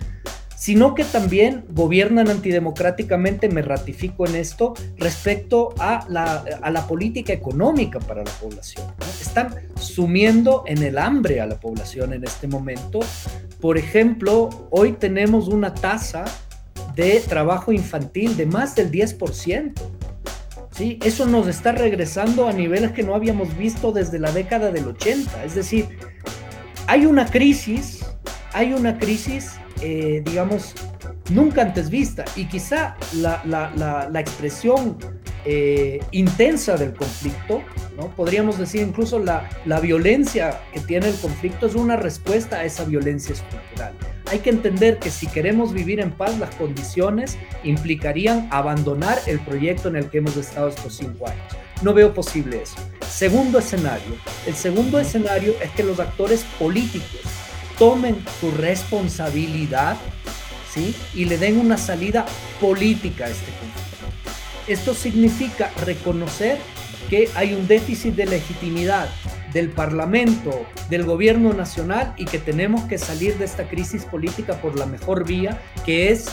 sino 0.65 0.95
que 0.95 1.03
también 1.03 1.63
gobiernan 1.69 2.27
antidemocráticamente, 2.27 3.49
me 3.49 3.61
ratifico 3.61 4.25
en 4.25 4.35
esto, 4.35 4.73
respecto 4.97 5.75
a 5.77 6.07
la, 6.09 6.87
política 6.87 7.33
económica 7.33 7.99
para 7.99 8.23
la 8.23 8.31
población. 8.31 8.83
Están 9.21 9.53
sumiendo 9.79 10.63
en 10.65 10.81
el 10.81 10.97
hambre 10.97 11.39
a 11.39 11.45
la 11.45 11.59
población 11.59 12.13
en 12.13 12.23
este 12.23 12.47
momento. 12.47 13.01
Por 13.61 13.77
ejemplo, 13.77 14.49
hoy 14.71 14.93
tenemos 14.93 15.49
una 15.49 15.71
tasa 15.71 16.25
de 16.95 17.19
trabajo 17.19 17.71
infantil 17.71 18.35
de 18.35 18.47
más 18.47 18.73
del 18.73 18.89
10%. 18.89 19.71
¿sí? 20.71 20.97
Eso 21.03 21.27
nos 21.27 21.47
está 21.47 21.73
regresando 21.73 22.47
a 22.47 22.53
niveles 22.53 22.91
que 22.91 23.03
no 23.03 23.13
habíamos 23.13 23.55
visto 23.55 23.91
desde 23.91 24.17
la 24.17 24.31
década 24.31 24.71
del 24.71 24.87
80. 24.87 25.43
Es 25.43 25.53
decir, 25.53 25.99
hay 26.87 27.05
una 27.05 27.27
crisis, 27.27 28.03
hay 28.51 28.73
una 28.73 28.97
crisis, 28.97 29.59
eh, 29.81 30.21
digamos, 30.25 30.73
nunca 31.29 31.61
antes 31.61 31.89
vista. 31.89 32.25
Y 32.35 32.45
quizá 32.45 32.97
la, 33.13 33.41
la 33.45 34.19
expresión 34.19 34.97
eh, 35.47 35.99
intensa 36.09 36.75
del 36.75 36.93
conflicto, 36.93 37.61
¿no? 37.95 38.09
Podríamos 38.15 38.57
decir 38.57 38.81
incluso 38.81 39.19
la, 39.19 39.47
la 39.65 39.79
violencia 39.79 40.59
que 40.73 40.79
tiene 40.79 41.09
el 41.09 41.15
conflicto 41.15 41.67
es 41.67 41.75
una 41.75 41.95
respuesta 41.95 42.57
a 42.57 42.65
esa 42.65 42.83
violencia 42.83 43.33
estructural. 43.33 43.93
Hay 44.31 44.39
que 44.39 44.49
entender 44.49 44.97
que 44.97 45.11
si 45.11 45.27
queremos 45.27 45.71
vivir 45.71 45.99
en 45.99 46.09
paz, 46.09 46.39
las 46.39 46.53
condiciones 46.55 47.37
implicarían 47.63 48.47
abandonar 48.51 49.19
el 49.27 49.39
proyecto 49.39 49.89
en 49.89 49.97
el 49.97 50.09
que 50.09 50.17
hemos 50.17 50.35
estado 50.35 50.69
estos 50.69 50.95
cinco 50.95 51.27
años. 51.27 51.45
No 51.83 51.93
veo 51.93 52.11
posible 52.11 52.63
eso. 52.63 52.77
Segundo 53.07 53.59
escenario. 53.59 54.15
El 54.47 54.55
segundo 54.55 54.99
escenario 54.99 55.53
es 55.61 55.69
que 55.71 55.83
los 55.83 55.99
actores 55.99 56.43
políticos 56.57 57.21
tomen 57.77 58.23
su 58.39 58.51
responsabilidad 58.51 59.97
¿sí? 60.71 60.95
y 61.13 61.25
le 61.25 61.37
den 61.37 61.59
una 61.59 61.77
salida 61.77 62.25
política 62.59 63.25
a 63.25 63.29
este 63.29 63.51
conflicto. 63.51 63.85
Esto 64.67 64.93
significa 64.93 65.71
reconocer 65.85 66.57
que 67.09 67.29
hay 67.35 67.53
un 67.53 67.67
déficit 67.67 68.15
de 68.15 68.25
legitimidad 68.25 69.09
del 69.53 69.69
Parlamento, 69.69 70.65
del 70.89 71.03
gobierno 71.03 71.53
nacional 71.53 72.13
y 72.17 72.25
que 72.25 72.39
tenemos 72.39 72.81
que 72.85 72.97
salir 72.97 73.37
de 73.37 73.45
esta 73.45 73.69
crisis 73.69 74.03
política 74.03 74.59
por 74.61 74.77
la 74.77 74.85
mejor 74.85 75.25
vía, 75.25 75.61
que 75.85 76.11
es 76.11 76.25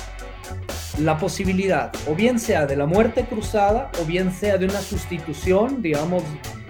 la 0.98 1.18
posibilidad, 1.18 1.92
o 2.08 2.14
bien 2.14 2.38
sea 2.38 2.66
de 2.66 2.76
la 2.76 2.86
muerte 2.86 3.24
cruzada, 3.24 3.90
o 4.00 4.04
bien 4.04 4.32
sea 4.32 4.58
de 4.58 4.66
una 4.66 4.80
sustitución, 4.80 5.82
digamos, 5.82 6.22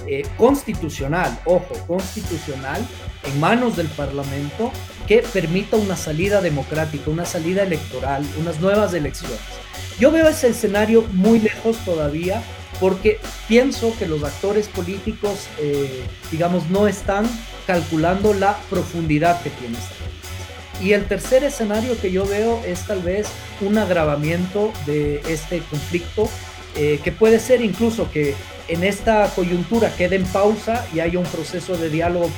eh, 0.06 0.22
constitucional, 0.36 1.38
ojo, 1.44 1.74
constitucional, 1.86 2.86
en 3.24 3.40
manos 3.40 3.76
del 3.76 3.88
Parlamento, 3.88 4.72
que 5.06 5.18
permita 5.32 5.76
una 5.76 5.96
salida 5.96 6.40
democrática, 6.40 7.10
una 7.10 7.24
salida 7.24 7.62
electoral, 7.62 8.26
unas 8.40 8.60
nuevas 8.60 8.94
elecciones. 8.94 9.38
Yo 9.98 10.10
veo 10.10 10.28
ese 10.28 10.48
escenario 10.48 11.02
muy 11.12 11.38
lejos 11.38 11.76
todavía 11.84 12.42
porque 12.80 13.20
pienso 13.46 13.94
que 13.98 14.06
los 14.06 14.24
actores 14.24 14.66
políticos, 14.68 15.46
eh, 15.60 16.02
digamos, 16.30 16.68
no 16.70 16.88
están 16.88 17.26
calculando 17.66 18.34
la 18.34 18.58
profundidad 18.70 19.40
que 19.42 19.50
tiene 19.50 19.78
esta 19.78 19.94
crisis. 19.94 20.22
Y 20.82 20.94
el 20.94 21.04
tercer 21.06 21.44
escenario 21.44 21.96
que 22.00 22.10
yo 22.10 22.26
veo 22.26 22.60
es 22.66 22.86
tal 22.86 23.02
vez 23.02 23.28
un 23.60 23.78
agravamiento 23.78 24.72
de 24.84 25.22
este 25.28 25.60
conflicto, 25.60 26.28
eh, 26.74 26.98
que 27.04 27.12
puede 27.12 27.38
ser 27.38 27.60
incluso 27.60 28.10
que 28.10 28.34
en 28.72 28.84
esta 28.84 29.28
coyuntura 29.34 29.94
quede 29.94 30.16
en 30.16 30.24
pausa 30.24 30.86
y 30.94 31.00
haya 31.00 31.18
un 31.18 31.26
proceso 31.26 31.76
de 31.76 31.90
diálogo 31.90 32.30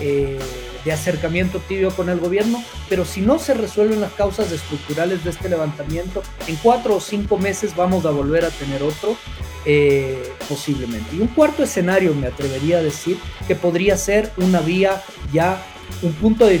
eh, 0.00 0.38
de 0.84 0.92
acercamiento 0.92 1.60
tibio 1.60 1.90
con 1.90 2.08
el 2.08 2.20
gobierno, 2.20 2.62
pero 2.88 3.04
si 3.04 3.20
no 3.20 3.38
se 3.38 3.54
resuelven 3.54 4.00
las 4.00 4.12
causas 4.12 4.52
estructurales 4.52 5.24
de 5.24 5.30
este 5.30 5.48
levantamiento, 5.48 6.22
en 6.46 6.56
cuatro 6.56 6.96
o 6.96 7.00
cinco 7.00 7.36
meses 7.36 7.74
vamos 7.74 8.04
a 8.06 8.10
volver 8.10 8.44
a 8.44 8.50
tener 8.50 8.82
otro, 8.82 9.16
eh, 9.64 10.32
posiblemente. 10.48 11.16
Y 11.16 11.20
un 11.20 11.28
cuarto 11.28 11.62
escenario, 11.62 12.14
me 12.14 12.28
atrevería 12.28 12.78
a 12.78 12.82
decir, 12.82 13.18
que 13.46 13.54
podría 13.54 13.96
ser 13.96 14.30
una 14.36 14.60
vía 14.60 15.02
ya, 15.32 15.62
un 16.02 16.12
punto 16.12 16.46
de, 16.46 16.60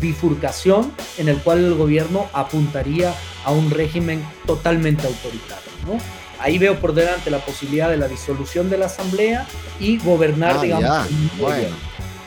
bifurcación 0.00 0.92
en 1.18 1.28
el 1.28 1.38
cual 1.38 1.64
el 1.64 1.74
gobierno 1.74 2.28
apuntaría 2.32 3.12
a 3.44 3.52
un 3.52 3.70
régimen 3.70 4.24
totalmente 4.46 5.06
autoritario. 5.06 5.70
¿no? 5.86 6.25
Ahí 6.46 6.58
veo 6.58 6.78
por 6.78 6.94
delante 6.94 7.28
la 7.28 7.44
posibilidad 7.44 7.90
de 7.90 7.96
la 7.96 8.06
disolución 8.06 8.70
de 8.70 8.78
la 8.78 8.86
asamblea 8.86 9.48
y 9.80 9.98
gobernar, 9.98 10.58
Ah, 10.58 10.62
digamos, 10.62 11.08
Bueno, 11.40 11.74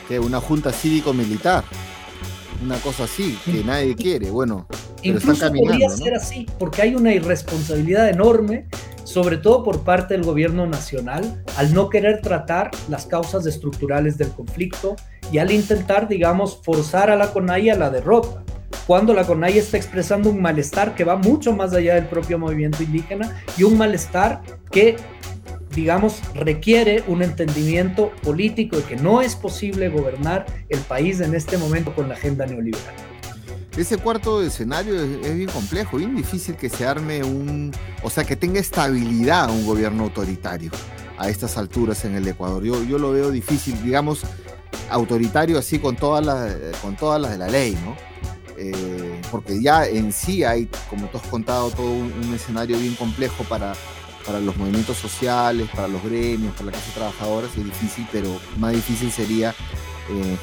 que 0.06 0.18
una 0.18 0.38
junta 0.42 0.72
cívico-militar. 0.72 1.64
Una 2.62 2.76
cosa 2.80 3.04
así, 3.04 3.38
que 3.46 3.64
nadie 3.64 3.96
quiere. 3.96 4.30
Bueno, 4.30 4.66
pero 5.02 5.16
están 5.16 5.30
Incluso 5.34 5.52
podría 5.54 5.88
¿no? 5.88 5.96
ser 5.96 6.14
así, 6.14 6.46
porque 6.58 6.82
hay 6.82 6.94
una 6.94 7.14
irresponsabilidad 7.14 8.10
enorme, 8.10 8.66
sobre 9.04 9.38
todo 9.38 9.64
por 9.64 9.84
parte 9.84 10.12
del 10.12 10.24
gobierno 10.24 10.66
nacional, 10.66 11.42
al 11.56 11.72
no 11.72 11.88
querer 11.88 12.20
tratar 12.20 12.70
las 12.90 13.06
causas 13.06 13.46
estructurales 13.46 14.18
del 14.18 14.28
conflicto 14.32 14.96
y 15.32 15.38
al 15.38 15.50
intentar, 15.50 16.08
digamos, 16.08 16.60
forzar 16.62 17.08
a 17.08 17.16
la 17.16 17.32
CONAI 17.32 17.70
a 17.70 17.76
la 17.76 17.88
derrota, 17.88 18.44
cuando 18.90 19.14
la 19.14 19.24
CONAI 19.24 19.56
está 19.56 19.76
expresando 19.76 20.30
un 20.30 20.42
malestar 20.42 20.96
que 20.96 21.04
va 21.04 21.14
mucho 21.14 21.52
más 21.52 21.72
allá 21.72 21.94
del 21.94 22.06
propio 22.06 22.40
movimiento 22.40 22.82
indígena 22.82 23.40
y 23.56 23.62
un 23.62 23.78
malestar 23.78 24.42
que 24.72 24.96
digamos, 25.76 26.20
requiere 26.34 27.04
un 27.06 27.22
entendimiento 27.22 28.10
político 28.24 28.78
de 28.78 28.82
que 28.82 28.96
no 28.96 29.22
es 29.22 29.36
posible 29.36 29.90
gobernar 29.90 30.44
el 30.68 30.80
país 30.80 31.20
en 31.20 31.36
este 31.36 31.56
momento 31.56 31.94
con 31.94 32.08
la 32.08 32.16
agenda 32.16 32.44
neoliberal. 32.46 32.92
Ese 33.76 33.96
cuarto 33.96 34.42
escenario 34.42 35.00
es, 35.00 35.24
es 35.24 35.36
bien 35.36 35.50
complejo, 35.50 35.98
bien 35.98 36.16
difícil 36.16 36.56
que 36.56 36.68
se 36.68 36.84
arme 36.84 37.22
un, 37.22 37.70
o 38.02 38.10
sea, 38.10 38.24
que 38.24 38.34
tenga 38.34 38.58
estabilidad 38.58 39.50
un 39.50 39.64
gobierno 39.66 40.02
autoritario 40.02 40.72
a 41.16 41.28
estas 41.28 41.56
alturas 41.56 42.04
en 42.04 42.16
el 42.16 42.26
Ecuador. 42.26 42.64
Yo, 42.64 42.82
yo 42.82 42.98
lo 42.98 43.12
veo 43.12 43.30
difícil, 43.30 43.80
digamos, 43.84 44.22
autoritario 44.90 45.60
así 45.60 45.78
con 45.78 45.94
todas 45.94 46.26
las, 46.26 46.56
con 46.82 46.96
todas 46.96 47.22
las 47.22 47.30
de 47.30 47.38
la 47.38 47.46
ley, 47.46 47.78
¿no? 47.84 48.10
Eh, 48.62 49.20
porque 49.30 49.62
ya 49.62 49.86
en 49.86 50.12
sí 50.12 50.44
hay, 50.44 50.68
como 50.90 51.06
tú 51.06 51.16
has 51.16 51.26
contado, 51.28 51.70
todo 51.70 51.90
un, 51.90 52.12
un 52.12 52.34
escenario 52.34 52.78
bien 52.78 52.94
complejo 52.94 53.42
para, 53.44 53.72
para 54.26 54.38
los 54.38 54.54
movimientos 54.58 54.98
sociales, 54.98 55.66
para 55.74 55.88
los 55.88 56.02
gremios, 56.04 56.52
para 56.52 56.66
la 56.66 56.72
clase 56.72 56.90
trabajadora, 56.92 57.46
es 57.46 57.64
difícil, 57.64 58.06
pero 58.12 58.28
más 58.58 58.72
difícil 58.72 59.10
sería 59.10 59.54
eh, 60.10 60.36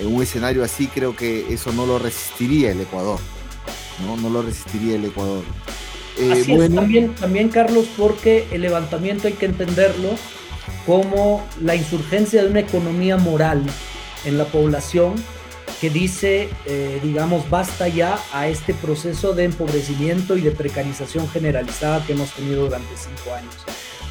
en 0.00 0.12
un 0.12 0.20
escenario 0.20 0.64
así, 0.64 0.88
creo 0.88 1.14
que 1.14 1.52
eso 1.54 1.72
no 1.72 1.86
lo 1.86 2.00
resistiría 2.00 2.72
el 2.72 2.80
Ecuador, 2.80 3.20
no, 4.04 4.16
no 4.16 4.30
lo 4.30 4.42
resistiría 4.42 4.96
el 4.96 5.04
Ecuador. 5.04 5.44
Eh, 6.18 6.32
Así 6.32 6.52
es, 6.52 6.74
también, 6.74 7.14
también, 7.14 7.48
Carlos, 7.50 7.86
porque 7.96 8.48
el 8.50 8.62
levantamiento 8.62 9.28
hay 9.28 9.34
que 9.34 9.46
entenderlo 9.46 10.10
como 10.86 11.46
la 11.60 11.76
insurgencia 11.76 12.42
de 12.42 12.50
una 12.50 12.60
economía 12.60 13.16
moral 13.16 13.62
en 14.24 14.38
la 14.38 14.44
población 14.44 15.14
que 15.80 15.90
dice, 15.90 16.48
eh, 16.66 17.00
digamos, 17.02 17.48
basta 17.50 17.88
ya 17.88 18.18
a 18.32 18.48
este 18.48 18.74
proceso 18.74 19.34
de 19.34 19.44
empobrecimiento 19.44 20.36
y 20.36 20.40
de 20.40 20.50
precarización 20.50 21.28
generalizada 21.28 22.04
que 22.06 22.12
hemos 22.12 22.32
tenido 22.32 22.64
durante 22.64 22.96
cinco 22.96 23.34
años. 23.34 23.54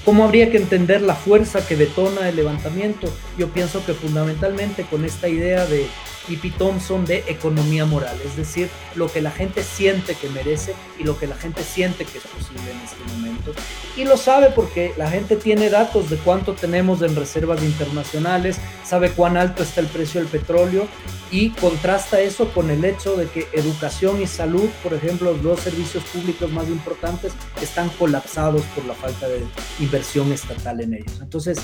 ¿Cómo 0.06 0.26
habría 0.26 0.52
que 0.52 0.58
entender 0.58 1.02
la 1.02 1.16
fuerza 1.16 1.66
que 1.66 1.78
detona 1.78 2.28
el 2.28 2.36
levantamiento? 2.36 3.08
Yo 3.38 3.48
pienso 3.50 3.86
que 3.86 3.94
fundamentalmente 3.94 4.84
con 4.84 5.06
esta 5.06 5.30
idea 5.30 5.66
de 5.66 5.88
E.P. 6.30 6.52
Thompson 6.58 7.06
de 7.06 7.24
economía 7.28 7.86
moral, 7.86 8.18
es 8.26 8.36
decir, 8.36 8.70
lo 8.96 9.12
que 9.12 9.22
la 9.22 9.32
gente 9.32 9.64
siente 9.64 10.16
que 10.16 10.30
merece 10.30 10.74
y 11.00 11.04
lo 11.04 11.18
que 11.18 11.28
la 11.28 11.36
gente 11.36 11.64
siente 11.64 12.06
que 12.06 12.18
es 12.18 12.24
posible 12.24 12.72
en 12.72 12.80
este 12.80 13.04
momento. 13.16 13.54
Y 13.98 14.06
lo 14.06 14.18
sabe 14.18 14.50
porque 14.50 14.94
la 14.98 15.10
gente 15.10 15.36
tiene 15.36 15.70
datos 15.70 16.10
de 16.10 16.18
cuánto 16.18 16.54
tenemos 16.54 17.02
en 17.02 17.16
reservas 17.16 17.62
internacionales, 17.62 18.58
sabe 18.86 19.12
cuán 19.12 19.38
alto 19.38 19.64
está 19.64 19.82
el 19.82 19.88
precio 19.88 20.22
del 20.22 20.30
petróleo 20.30 20.88
y 21.32 21.50
contrasta 21.50 22.22
eso 22.22 22.50
con 22.54 22.70
el 22.70 22.86
hecho 22.86 23.16
de 23.16 23.28
que 23.28 23.48
educación 23.54 24.22
y 24.22 24.28
salud, 24.28 24.70
por 24.82 24.94
ejemplo, 24.94 25.32
los 25.32 25.44
dos 25.44 25.60
servicios 25.62 26.04
públicos 26.06 26.52
más 26.52 26.68
importantes, 26.68 27.34
están 27.62 27.90
colapsados 27.90 28.62
por 28.76 28.86
la 28.86 28.94
falta 28.94 29.28
de 29.28 29.42
inversión 29.80 30.32
estatal 30.32 30.82
en 30.82 30.94
ellos. 30.94 31.20
Entonces, 31.22 31.60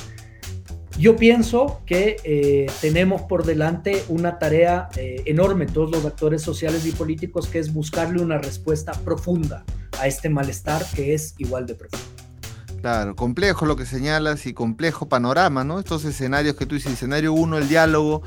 yo 0.99 1.15
pienso 1.15 1.81
que 1.85 2.17
eh, 2.25 2.67
tenemos 2.81 3.21
por 3.21 3.45
delante 3.45 4.03
una 4.09 4.37
tarea 4.37 4.89
eh, 4.97 5.23
enorme, 5.25 5.65
todos 5.65 5.89
los 5.91 6.05
actores 6.05 6.41
sociales 6.41 6.85
y 6.85 6.91
políticos, 6.91 7.47
que 7.47 7.59
es 7.59 7.73
buscarle 7.73 8.21
una 8.21 8.37
respuesta 8.37 8.91
profunda 8.91 9.63
a 9.97 10.07
este 10.07 10.29
malestar 10.29 10.85
que 10.93 11.13
es 11.13 11.35
igual 11.37 11.65
de 11.65 11.75
profundo. 11.75 12.05
Claro, 12.81 13.15
complejo 13.15 13.65
lo 13.65 13.77
que 13.77 13.85
señalas 13.85 14.45
y 14.45 14.53
complejo 14.53 15.07
panorama, 15.07 15.63
¿no? 15.63 15.79
Estos 15.79 16.03
escenarios 16.03 16.55
que 16.55 16.65
tú 16.65 16.75
dices, 16.75 16.93
escenario 16.93 17.31
uno, 17.31 17.57
el 17.57 17.69
diálogo, 17.69 18.21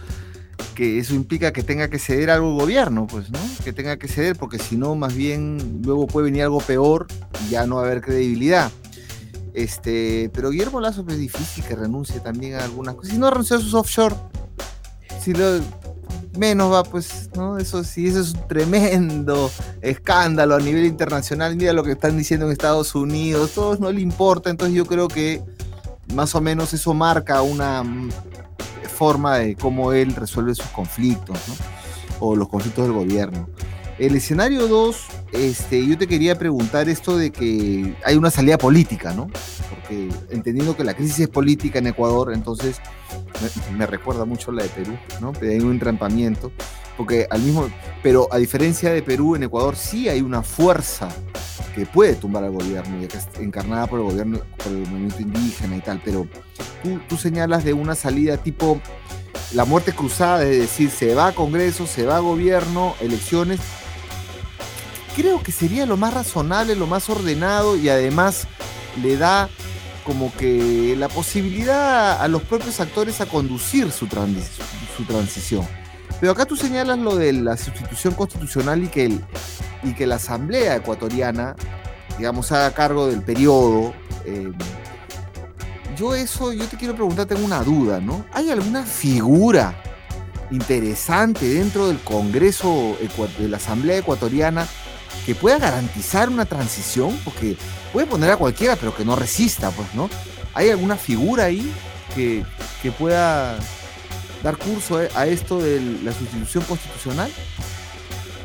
que 0.74 0.98
eso 0.98 1.14
implica 1.14 1.52
que 1.52 1.62
tenga 1.62 1.88
que 1.88 1.98
ceder 1.98 2.30
algo 2.30 2.52
el 2.52 2.60
gobierno, 2.60 3.06
pues, 3.06 3.30
¿no? 3.30 3.38
Que 3.64 3.74
tenga 3.74 3.98
que 3.98 4.08
ceder, 4.08 4.36
porque 4.36 4.58
si 4.58 4.76
no, 4.76 4.94
más 4.94 5.14
bien 5.14 5.82
luego 5.84 6.06
puede 6.06 6.26
venir 6.26 6.44
algo 6.44 6.58
peor 6.58 7.06
y 7.46 7.50
ya 7.50 7.66
no 7.66 7.76
va 7.76 7.82
a 7.82 7.84
haber 7.86 8.00
credibilidad. 8.00 8.70
Este, 9.54 10.30
pero 10.32 10.50
Guillermo 10.50 10.80
Lazo 10.80 11.04
es 11.08 11.18
difícil 11.18 11.64
que 11.64 11.76
renuncie 11.76 12.20
también 12.20 12.54
a 12.54 12.64
algunas 12.64 12.94
cosas. 12.94 13.12
Si 13.12 13.18
no 13.18 13.30
renunció 13.30 13.56
a 13.56 13.60
sus 13.60 13.74
offshore, 13.74 14.14
si 15.20 15.34
lo, 15.34 15.60
menos 16.38 16.72
va, 16.72 16.82
pues, 16.82 17.30
¿no? 17.34 17.58
Eso 17.58 17.84
sí, 17.84 18.06
eso 18.06 18.20
es 18.20 18.34
un 18.34 18.48
tremendo 18.48 19.50
escándalo 19.80 20.54
a 20.54 20.60
nivel 20.60 20.86
internacional. 20.86 21.56
Mira 21.56 21.72
lo 21.72 21.84
que 21.84 21.92
están 21.92 22.16
diciendo 22.16 22.46
en 22.46 22.52
Estados 22.52 22.94
Unidos, 22.94 23.52
todos 23.52 23.80
no 23.80 23.90
le 23.90 24.00
importa. 24.00 24.50
Entonces 24.50 24.74
yo 24.74 24.86
creo 24.86 25.08
que 25.08 25.42
más 26.14 26.34
o 26.34 26.40
menos 26.40 26.72
eso 26.72 26.94
marca 26.94 27.42
una 27.42 27.82
mm, 27.82 28.10
forma 28.94 29.38
de 29.38 29.56
cómo 29.56 29.92
él 29.92 30.14
resuelve 30.14 30.54
sus 30.54 30.66
conflictos, 30.66 31.38
¿no? 31.48 31.54
O 32.20 32.36
los 32.36 32.48
conflictos 32.48 32.84
del 32.84 32.94
gobierno. 32.94 33.48
El 33.98 34.16
escenario 34.16 34.68
2, 34.68 35.06
este, 35.32 35.86
yo 35.86 35.98
te 35.98 36.06
quería 36.06 36.38
preguntar 36.38 36.88
esto 36.88 37.16
de 37.16 37.30
que 37.30 37.94
hay 38.04 38.16
una 38.16 38.30
salida 38.30 38.56
política, 38.56 39.12
¿no? 39.12 39.28
Porque 39.68 40.08
entendiendo 40.30 40.76
que 40.76 40.82
la 40.82 40.94
crisis 40.94 41.20
es 41.20 41.28
política 41.28 41.78
en 41.78 41.88
Ecuador, 41.88 42.32
entonces 42.32 42.80
me, 43.76 43.86
recuerda 43.86 44.24
mucho 44.24 44.50
la 44.50 44.62
de 44.62 44.70
Perú, 44.70 44.96
¿no? 45.20 45.32
Pero 45.32 45.52
hay 45.52 45.60
un 45.60 45.72
entrampamiento, 45.72 46.52
porque 46.96 47.26
al 47.30 47.42
mismo, 47.42 47.68
pero 48.02 48.28
a 48.32 48.38
diferencia 48.38 48.90
de 48.90 49.02
Perú, 49.02 49.36
en 49.36 49.42
Ecuador 49.42 49.76
sí 49.76 50.08
hay 50.08 50.22
una 50.22 50.42
fuerza 50.42 51.08
que 51.74 51.84
puede 51.84 52.14
tumbar 52.14 52.44
al 52.44 52.52
gobierno, 52.52 52.96
encarnada 53.40 53.86
por 53.86 54.00
el 54.00 54.06
gobierno, 54.06 54.40
por 54.56 54.72
el 54.72 54.86
movimiento 54.88 55.20
indígena 55.20 55.76
y 55.76 55.80
tal, 55.80 56.00
pero 56.02 56.26
tú, 56.82 56.98
tú 57.08 57.16
señalas 57.16 57.62
de 57.62 57.74
una 57.74 57.94
salida 57.94 58.36
tipo 58.38 58.80
la 59.52 59.64
muerte 59.66 59.92
cruzada, 59.92 60.44
es 60.44 60.58
decir, 60.58 60.90
se 60.90 61.14
va 61.14 61.28
a 61.28 61.32
Congreso, 61.32 61.86
se 61.86 62.04
va 62.04 62.16
a 62.16 62.20
gobierno, 62.20 62.94
elecciones, 63.00 63.60
creo 65.14 65.42
que 65.42 65.52
sería 65.52 65.86
lo 65.86 65.96
más 65.96 66.14
razonable, 66.14 66.74
lo 66.76 66.86
más 66.86 67.08
ordenado 67.08 67.76
y 67.76 67.88
además 67.88 68.46
le 69.02 69.16
da 69.16 69.48
como 70.04 70.34
que 70.34 70.96
la 70.98 71.08
posibilidad 71.08 72.20
a 72.20 72.28
los 72.28 72.42
propios 72.42 72.80
actores 72.80 73.20
a 73.20 73.26
conducir 73.26 73.90
su, 73.92 74.06
transi 74.06 74.42
su 74.96 75.04
transición. 75.04 75.66
Pero 76.20 76.32
acá 76.32 76.44
tú 76.44 76.56
señalas 76.56 76.98
lo 76.98 77.16
de 77.16 77.32
la 77.32 77.56
sustitución 77.56 78.14
constitucional 78.14 78.84
y 78.84 78.88
que 78.88 79.06
el, 79.06 79.24
y 79.82 79.92
que 79.94 80.06
la 80.06 80.16
Asamblea 80.16 80.76
Ecuatoriana, 80.76 81.56
digamos, 82.16 82.52
haga 82.52 82.72
cargo 82.74 83.08
del 83.08 83.22
periodo. 83.22 83.94
Eh, 84.24 84.52
yo 85.96 86.14
eso, 86.14 86.52
yo 86.52 86.66
te 86.66 86.76
quiero 86.76 86.94
preguntar, 86.94 87.26
tengo 87.26 87.44
una 87.44 87.62
duda, 87.62 88.00
¿no? 88.00 88.24
¿Hay 88.32 88.50
alguna 88.50 88.84
figura 88.84 89.74
interesante 90.50 91.48
dentro 91.48 91.88
del 91.88 91.98
Congreso 91.98 92.96
de 93.38 93.48
la 93.48 93.56
Asamblea 93.56 93.98
Ecuatoriana 93.98 94.66
que 95.24 95.34
pueda 95.34 95.58
garantizar 95.58 96.28
una 96.28 96.44
transición? 96.44 97.18
Porque 97.24 97.56
puede 97.92 98.06
poner 98.06 98.30
a 98.30 98.36
cualquiera, 98.36 98.76
pero 98.76 98.94
que 98.94 99.04
no 99.04 99.16
resista, 99.16 99.70
pues, 99.70 99.94
¿no? 99.94 100.08
¿Hay 100.54 100.70
alguna 100.70 100.96
figura 100.96 101.44
ahí 101.44 101.72
que, 102.14 102.44
que 102.82 102.90
pueda 102.92 103.58
dar 104.42 104.56
curso 104.56 105.00
a 105.14 105.26
esto 105.26 105.60
de 105.60 105.80
la 106.02 106.12
sustitución 106.12 106.64
constitucional? 106.64 107.30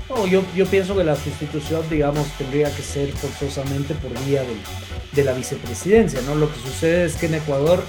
No, 0.10 0.26
yo, 0.26 0.44
yo 0.56 0.66
pienso 0.66 0.96
que 0.96 1.04
la 1.04 1.16
sustitución, 1.16 1.84
digamos, 1.90 2.28
tendría 2.38 2.74
que 2.74 2.82
ser 2.82 3.12
forzosamente 3.12 3.94
por 3.96 4.12
vía 4.26 4.44
de, 5.14 5.24
la 5.24 5.34
vicepresidencia, 5.34 6.22
¿no? 6.22 6.36
Lo 6.36 6.54
que 6.54 6.60
sucede 6.60 7.06
es 7.06 7.16
que 7.16 7.26
en 7.26 7.34
Ecuador, 7.36 7.84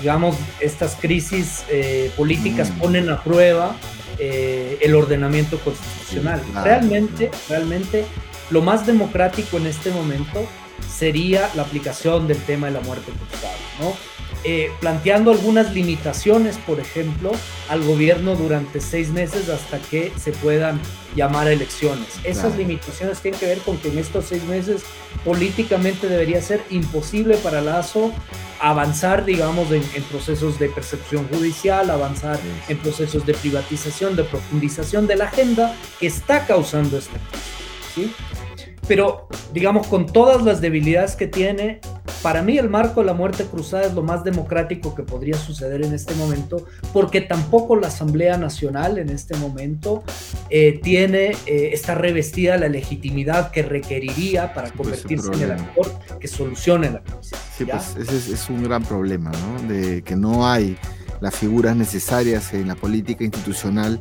digamos, 0.00 0.36
estas 0.60 0.96
crisis 0.96 1.64
eh, 1.70 2.10
políticas 2.16 2.70
mm. 2.70 2.78
ponen 2.78 3.08
a 3.08 3.22
prueba 3.22 3.76
eh, 4.18 4.78
el 4.82 4.94
ordenamiento 4.94 5.58
constitucional. 5.58 6.40
Realmente, 6.62 7.30
realmente, 7.48 8.04
lo 8.50 8.62
más 8.62 8.86
democrático 8.86 9.56
en 9.56 9.66
este 9.66 9.90
momento 9.90 10.46
sería 10.88 11.50
la 11.54 11.62
aplicación 11.62 12.28
del 12.28 12.38
tema 12.38 12.68
de 12.68 12.74
la 12.74 12.80
muerte 12.80 13.12
cruzada, 13.12 13.54
¿no? 13.80 14.13
Eh, 14.46 14.70
planteando 14.78 15.30
algunas 15.30 15.72
limitaciones, 15.72 16.58
por 16.58 16.78
ejemplo, 16.78 17.32
al 17.70 17.82
gobierno 17.82 18.36
durante 18.36 18.78
seis 18.78 19.08
meses 19.08 19.48
hasta 19.48 19.78
que 19.78 20.12
se 20.18 20.32
puedan 20.32 20.78
llamar 21.16 21.46
a 21.46 21.52
elecciones. 21.52 22.08
Esas 22.24 22.54
limitaciones 22.54 23.20
tienen 23.20 23.40
que 23.40 23.46
ver 23.46 23.58
con 23.58 23.78
que 23.78 23.88
en 23.88 23.98
estos 23.98 24.26
seis 24.26 24.44
meses 24.44 24.82
políticamente 25.24 26.08
debería 26.08 26.42
ser 26.42 26.62
imposible 26.68 27.38
para 27.38 27.62
Lazo 27.62 28.12
avanzar, 28.60 29.24
digamos, 29.24 29.70
en, 29.70 29.82
procesos 30.10 30.58
de 30.58 30.68
percepción 30.68 31.26
judicial, 31.28 31.88
avanzar 31.88 32.38
en 32.68 32.76
procesos 32.78 33.24
de 33.24 33.32
privatización, 33.32 34.14
de 34.14 34.24
profundización 34.24 35.06
de 35.06 35.16
la 35.16 35.24
agenda 35.26 35.74
que 35.98 36.06
está 36.06 36.46
causando 36.46 36.98
esta 36.98 37.18
crisis. 37.30 37.54
¿sí? 37.94 38.43
Pero, 38.86 39.28
digamos, 39.52 39.86
con 39.86 40.06
todas 40.06 40.42
las 40.42 40.60
debilidades 40.60 41.16
que 41.16 41.26
tiene, 41.26 41.80
para 42.22 42.42
mí 42.42 42.58
el 42.58 42.68
marco 42.68 43.00
de 43.00 43.06
la 43.06 43.14
muerte 43.14 43.44
cruzada 43.44 43.84
es 43.84 43.94
lo 43.94 44.02
más 44.02 44.24
democrático 44.24 44.94
que 44.94 45.02
podría 45.02 45.36
suceder 45.36 45.82
en 45.82 45.94
este 45.94 46.14
momento, 46.14 46.66
porque 46.92 47.20
tampoco 47.20 47.76
la 47.76 47.88
Asamblea 47.88 48.36
Nacional 48.36 48.98
en 48.98 49.08
este 49.08 49.36
momento 49.36 50.02
eh, 50.50 50.80
tiene, 50.82 51.32
eh, 51.46 51.70
está 51.72 51.94
revestida 51.94 52.56
la 52.58 52.68
legitimidad 52.68 53.50
que 53.50 53.62
requeriría 53.62 54.52
para 54.52 54.70
convertirse 54.70 55.32
en 55.32 55.42
el 55.42 55.52
actor 55.52 55.90
que 56.20 56.28
solucione 56.28 56.90
la 56.90 57.02
crisis. 57.02 57.38
Sí, 57.56 57.64
pues 57.64 57.96
ese 57.96 58.34
es, 58.34 58.50
un 58.50 58.62
gran 58.62 58.82
problema, 58.82 59.30
¿no? 59.30 59.68
De 59.68 60.02
que 60.02 60.16
no 60.16 60.46
hay 60.46 60.76
las 61.20 61.34
figuras 61.34 61.74
necesarias 61.74 62.52
en 62.52 62.68
la 62.68 62.74
política 62.74 63.24
institucional. 63.24 64.00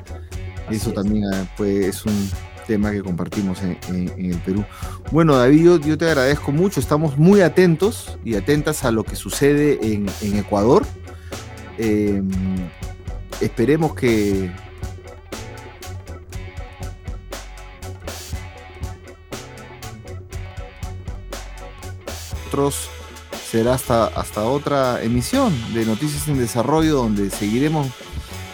Eso 0.69 0.91
también 0.91 1.23
ah, 1.33 1.45
pues, 1.55 1.85
es 1.85 2.05
un 2.05 2.29
tema 2.65 2.91
que 2.91 3.01
compartimos 3.01 3.59
en, 3.61 3.77
el 4.17 4.37
Perú. 4.39 4.63
Bueno, 5.11 5.35
David, 5.35 5.79
yo, 5.83 5.97
te 5.97 6.05
agradezco 6.05 6.51
mucho. 6.51 6.79
Estamos 6.79 7.17
muy 7.17 7.41
atentos 7.41 8.17
y 8.23 8.35
atentas 8.35 8.83
a 8.83 8.91
lo 8.91 9.03
que 9.03 9.15
sucede 9.15 9.79
en, 9.81 10.07
Ecuador. 10.37 10.85
Em, 11.77 12.29
esperemos 13.41 13.95
que 13.95 14.51
será 23.49 23.73
hasta, 23.73 24.05
hasta 24.05 24.43
otra 24.43 25.01
emisión 25.03 25.53
de 25.73 25.85
Noticias 25.85 26.27
en 26.27 26.37
Desarrollo 26.37 26.95
donde 26.95 27.29
seguiremos 27.29 27.87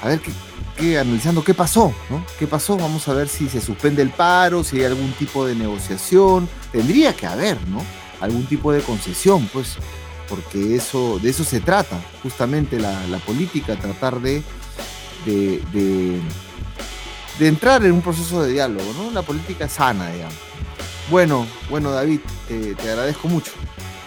a 0.01 0.07
ver 0.10 0.20
qué, 0.20 0.32
analizando 0.80 1.43
qué 1.43 1.53
pasó, 1.53 1.93
¿no? 2.09 2.25
¿Qué 2.38 2.47
pasó? 2.47 2.77
Vamos 2.77 3.07
a 3.07 3.13
ver 3.13 3.27
si 3.27 3.49
se 3.49 3.59
suspende 3.59 4.01
el 4.01 4.09
paro, 4.09 4.63
si 4.63 4.77
hay 4.77 4.86
algún 4.86 5.11
tipo 5.13 5.45
de 5.45 5.55
negociación. 5.55 6.47
Tendría 6.71 7.13
que 7.13 7.27
haber, 7.27 7.57
¿no? 7.67 7.84
Algún 8.21 8.45
tipo 8.45 8.71
de 8.71 8.82
concesión, 8.82 9.49
pues, 9.51 9.75
porque 10.30 10.75
eso, 10.75 11.19
de 11.19 11.30
eso 11.30 11.43
se 11.43 11.59
trata, 11.59 11.99
justamente 12.23 12.80
la, 12.80 13.19
política, 13.25 13.75
tratar 13.75 14.19
de, 14.21 14.41
de, 15.25 16.19
entrar 17.39 17.84
en 17.86 17.91
un 17.91 18.01
proceso 18.01 18.43
de 18.43 18.53
diálogo, 18.53 18.93
¿no? 18.97 19.11
La 19.11 19.21
política 19.21 19.67
sana, 19.67 20.11
digamos. 20.11 20.36
Bueno, 21.09 21.45
bueno, 21.69 21.91
David, 21.91 22.19
te 22.47 22.89
agradezco 22.89 23.27
mucho. 23.27 23.51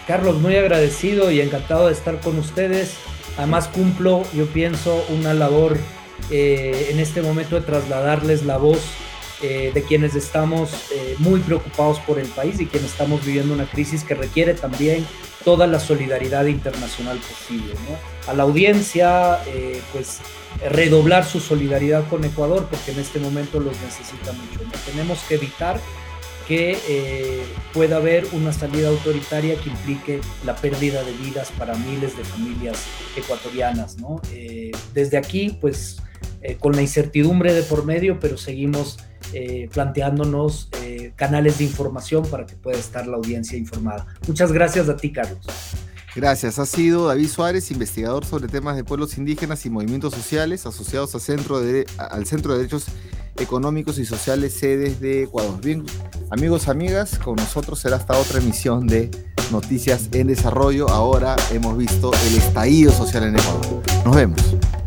Carlos, 0.07 0.41
muy 0.41 0.55
agradecido 0.55 1.31
y 1.31 1.39
encantado 1.39 1.87
de 1.87 1.93
estar 1.93 2.19
con 2.19 2.37
ustedes. 2.39 2.95
Además 3.37 3.67
cumplo, 3.67 4.23
yo 4.33 4.45
pienso, 4.47 5.03
una 5.09 5.33
labor 5.33 5.77
eh, 6.29 6.89
en 6.91 6.99
este 6.99 7.21
momento 7.21 7.55
de 7.55 7.61
trasladarles 7.61 8.45
la 8.45 8.57
voz 8.57 8.79
eh, 9.41 9.71
de 9.73 9.83
quienes 9.83 10.15
estamos 10.15 10.71
eh, 10.91 11.15
muy 11.19 11.39
preocupados 11.41 11.99
por 11.99 12.19
el 12.19 12.27
país 12.27 12.59
y 12.59 12.65
quienes 12.65 12.91
estamos 12.91 13.25
viviendo 13.25 13.53
una 13.53 13.65
crisis 13.65 14.03
que 14.03 14.15
requiere 14.15 14.53
también 14.53 15.05
toda 15.43 15.67
la 15.67 15.79
solidaridad 15.79 16.45
internacional 16.45 17.17
posible. 17.17 17.73
A 18.27 18.33
la 18.33 18.43
audiencia, 18.43 19.39
pues 19.91 20.19
redoblar 20.69 21.25
su 21.25 21.41
solidaridad 21.41 22.07
con 22.07 22.23
Ecuador 22.23 22.65
porque 22.71 22.91
en 22.91 22.99
este 22.99 23.19
momento 23.19 23.59
los 23.59 23.75
necesita 23.81 24.31
mucho. 24.31 24.61
Tenemos 24.85 25.19
que 25.27 25.35
evitar 25.35 25.81
que 26.47 26.77
eh, 26.87 27.43
pueda 27.73 27.97
haber 27.97 28.25
una 28.33 28.51
salida 28.51 28.89
autoritaria 28.89 29.55
que 29.55 29.69
implique 29.69 30.21
la 30.45 30.55
pérdida 30.55 31.03
de 31.03 31.13
vidas 31.13 31.51
para 31.57 31.75
miles 31.75 32.17
de 32.17 32.23
familias 32.23 32.83
ecuatorianas. 33.15 33.97
¿no? 33.97 34.21
Eh, 34.31 34.71
desde 34.93 35.17
aquí, 35.17 35.57
pues 35.61 35.97
eh, 36.43 36.57
con 36.59 36.75
la 36.75 36.81
incertidumbre 36.81 37.53
de 37.53 37.63
por 37.63 37.85
medio, 37.85 38.19
pero 38.19 38.37
seguimos 38.37 38.99
planteándonos 39.73 40.69
canales 41.15 41.57
de 41.57 41.63
información 41.63 42.23
para 42.27 42.45
que 42.45 42.55
pueda 42.55 42.77
estar 42.77 43.07
la 43.07 43.15
audiencia 43.15 43.57
informada. 43.57 44.05
Muchas 44.27 44.51
gracias 44.51 44.89
a 44.89 44.95
ti, 44.95 45.11
Carlos. 45.11 45.47
Gracias. 46.15 46.59
Ha 46.59 46.65
sido 46.65 47.07
David 47.07 47.27
Suárez, 47.27 47.71
investigador 47.71 48.25
sobre 48.25 48.47
temas 48.47 48.75
de 48.75 48.83
pueblos 48.83 49.17
indígenas 49.17 49.65
y 49.65 49.69
movimientos 49.69 50.13
sociales 50.13 50.65
asociados 50.65 51.15
al 51.15 51.21
Centro 51.21 51.59
de, 51.59 51.85
Derechos 52.57 52.85
Económicos 53.37 53.97
y 53.97 54.05
Sociales 54.05 54.53
sedes 54.53 54.99
de 54.99 55.23
Ecuador. 55.23 55.59
Bien, 55.59 55.83
amigos, 56.29 56.67
amigas, 56.67 57.17
con 57.17 57.35
nosotros 57.35 57.79
será 57.79 57.97
esta 57.97 58.17
otra 58.17 58.39
emisión 58.39 58.85
de 58.85 59.09
Noticias 59.51 60.09
en 60.11 60.27
Desarrollo. 60.27 60.87
Ahora 60.89 61.35
hemos 61.51 61.77
visto 61.77 62.11
el 62.27 62.37
estallido 62.37 62.91
social 62.91 63.23
en 63.23 63.35
Ecuador. 63.35 63.81
Nos 64.05 64.15
vemos. 64.15 64.82